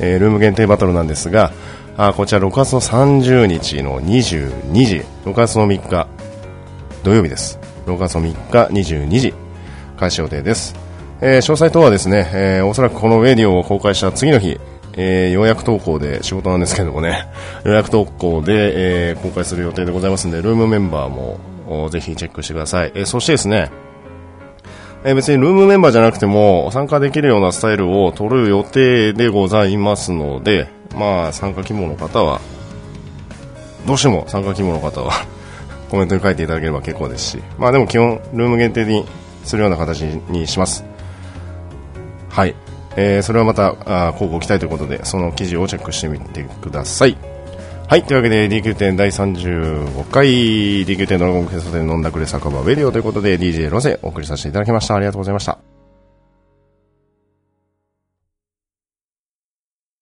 [0.02, 1.54] えー、ルーム限定バトルなんですが、
[1.96, 6.08] あこちら6月の30日の22時、6月の3日、
[7.04, 7.58] 土曜日です。
[7.86, 9.34] 6月の3日22時、
[9.98, 10.76] 開始予定です。
[11.22, 14.60] えー、詳細等はですね、えー、おそらくこのウェディオを公開した次の日、
[14.98, 17.28] えー、予約投稿で仕事なんですけどもね、
[17.66, 22.92] 予約投稿で、えー、公開する予定でございますので、ルームメンバーもぜひチェックしてください。
[22.96, 23.72] えー、そしてですね、
[25.08, 32.42] え、別にルームメンバーじゃなくても参加できるようなスタイルを取る予定でございますので、まあ、参加希望の方は、
[33.86, 35.12] どうしても参加希望の方は
[35.92, 39.06] コメントに書いていただければ結構ですし、まあでも基本、ルーム限定に
[39.44, 40.84] するような形にします。
[42.30, 42.56] はい。
[42.96, 47.18] えー、それはまた、あ交互期待ということで、その記事をチェックしてみてください。
[47.88, 48.04] はい。
[48.04, 50.26] というわけで、DQ 店第35回、
[50.86, 54.96] DQ 店ドラゴンクエスト店飲んだくれ酒場ウェディオということで、DJ ロゼお送りさせていただきました。
[54.96, 55.75] ありがとうございました。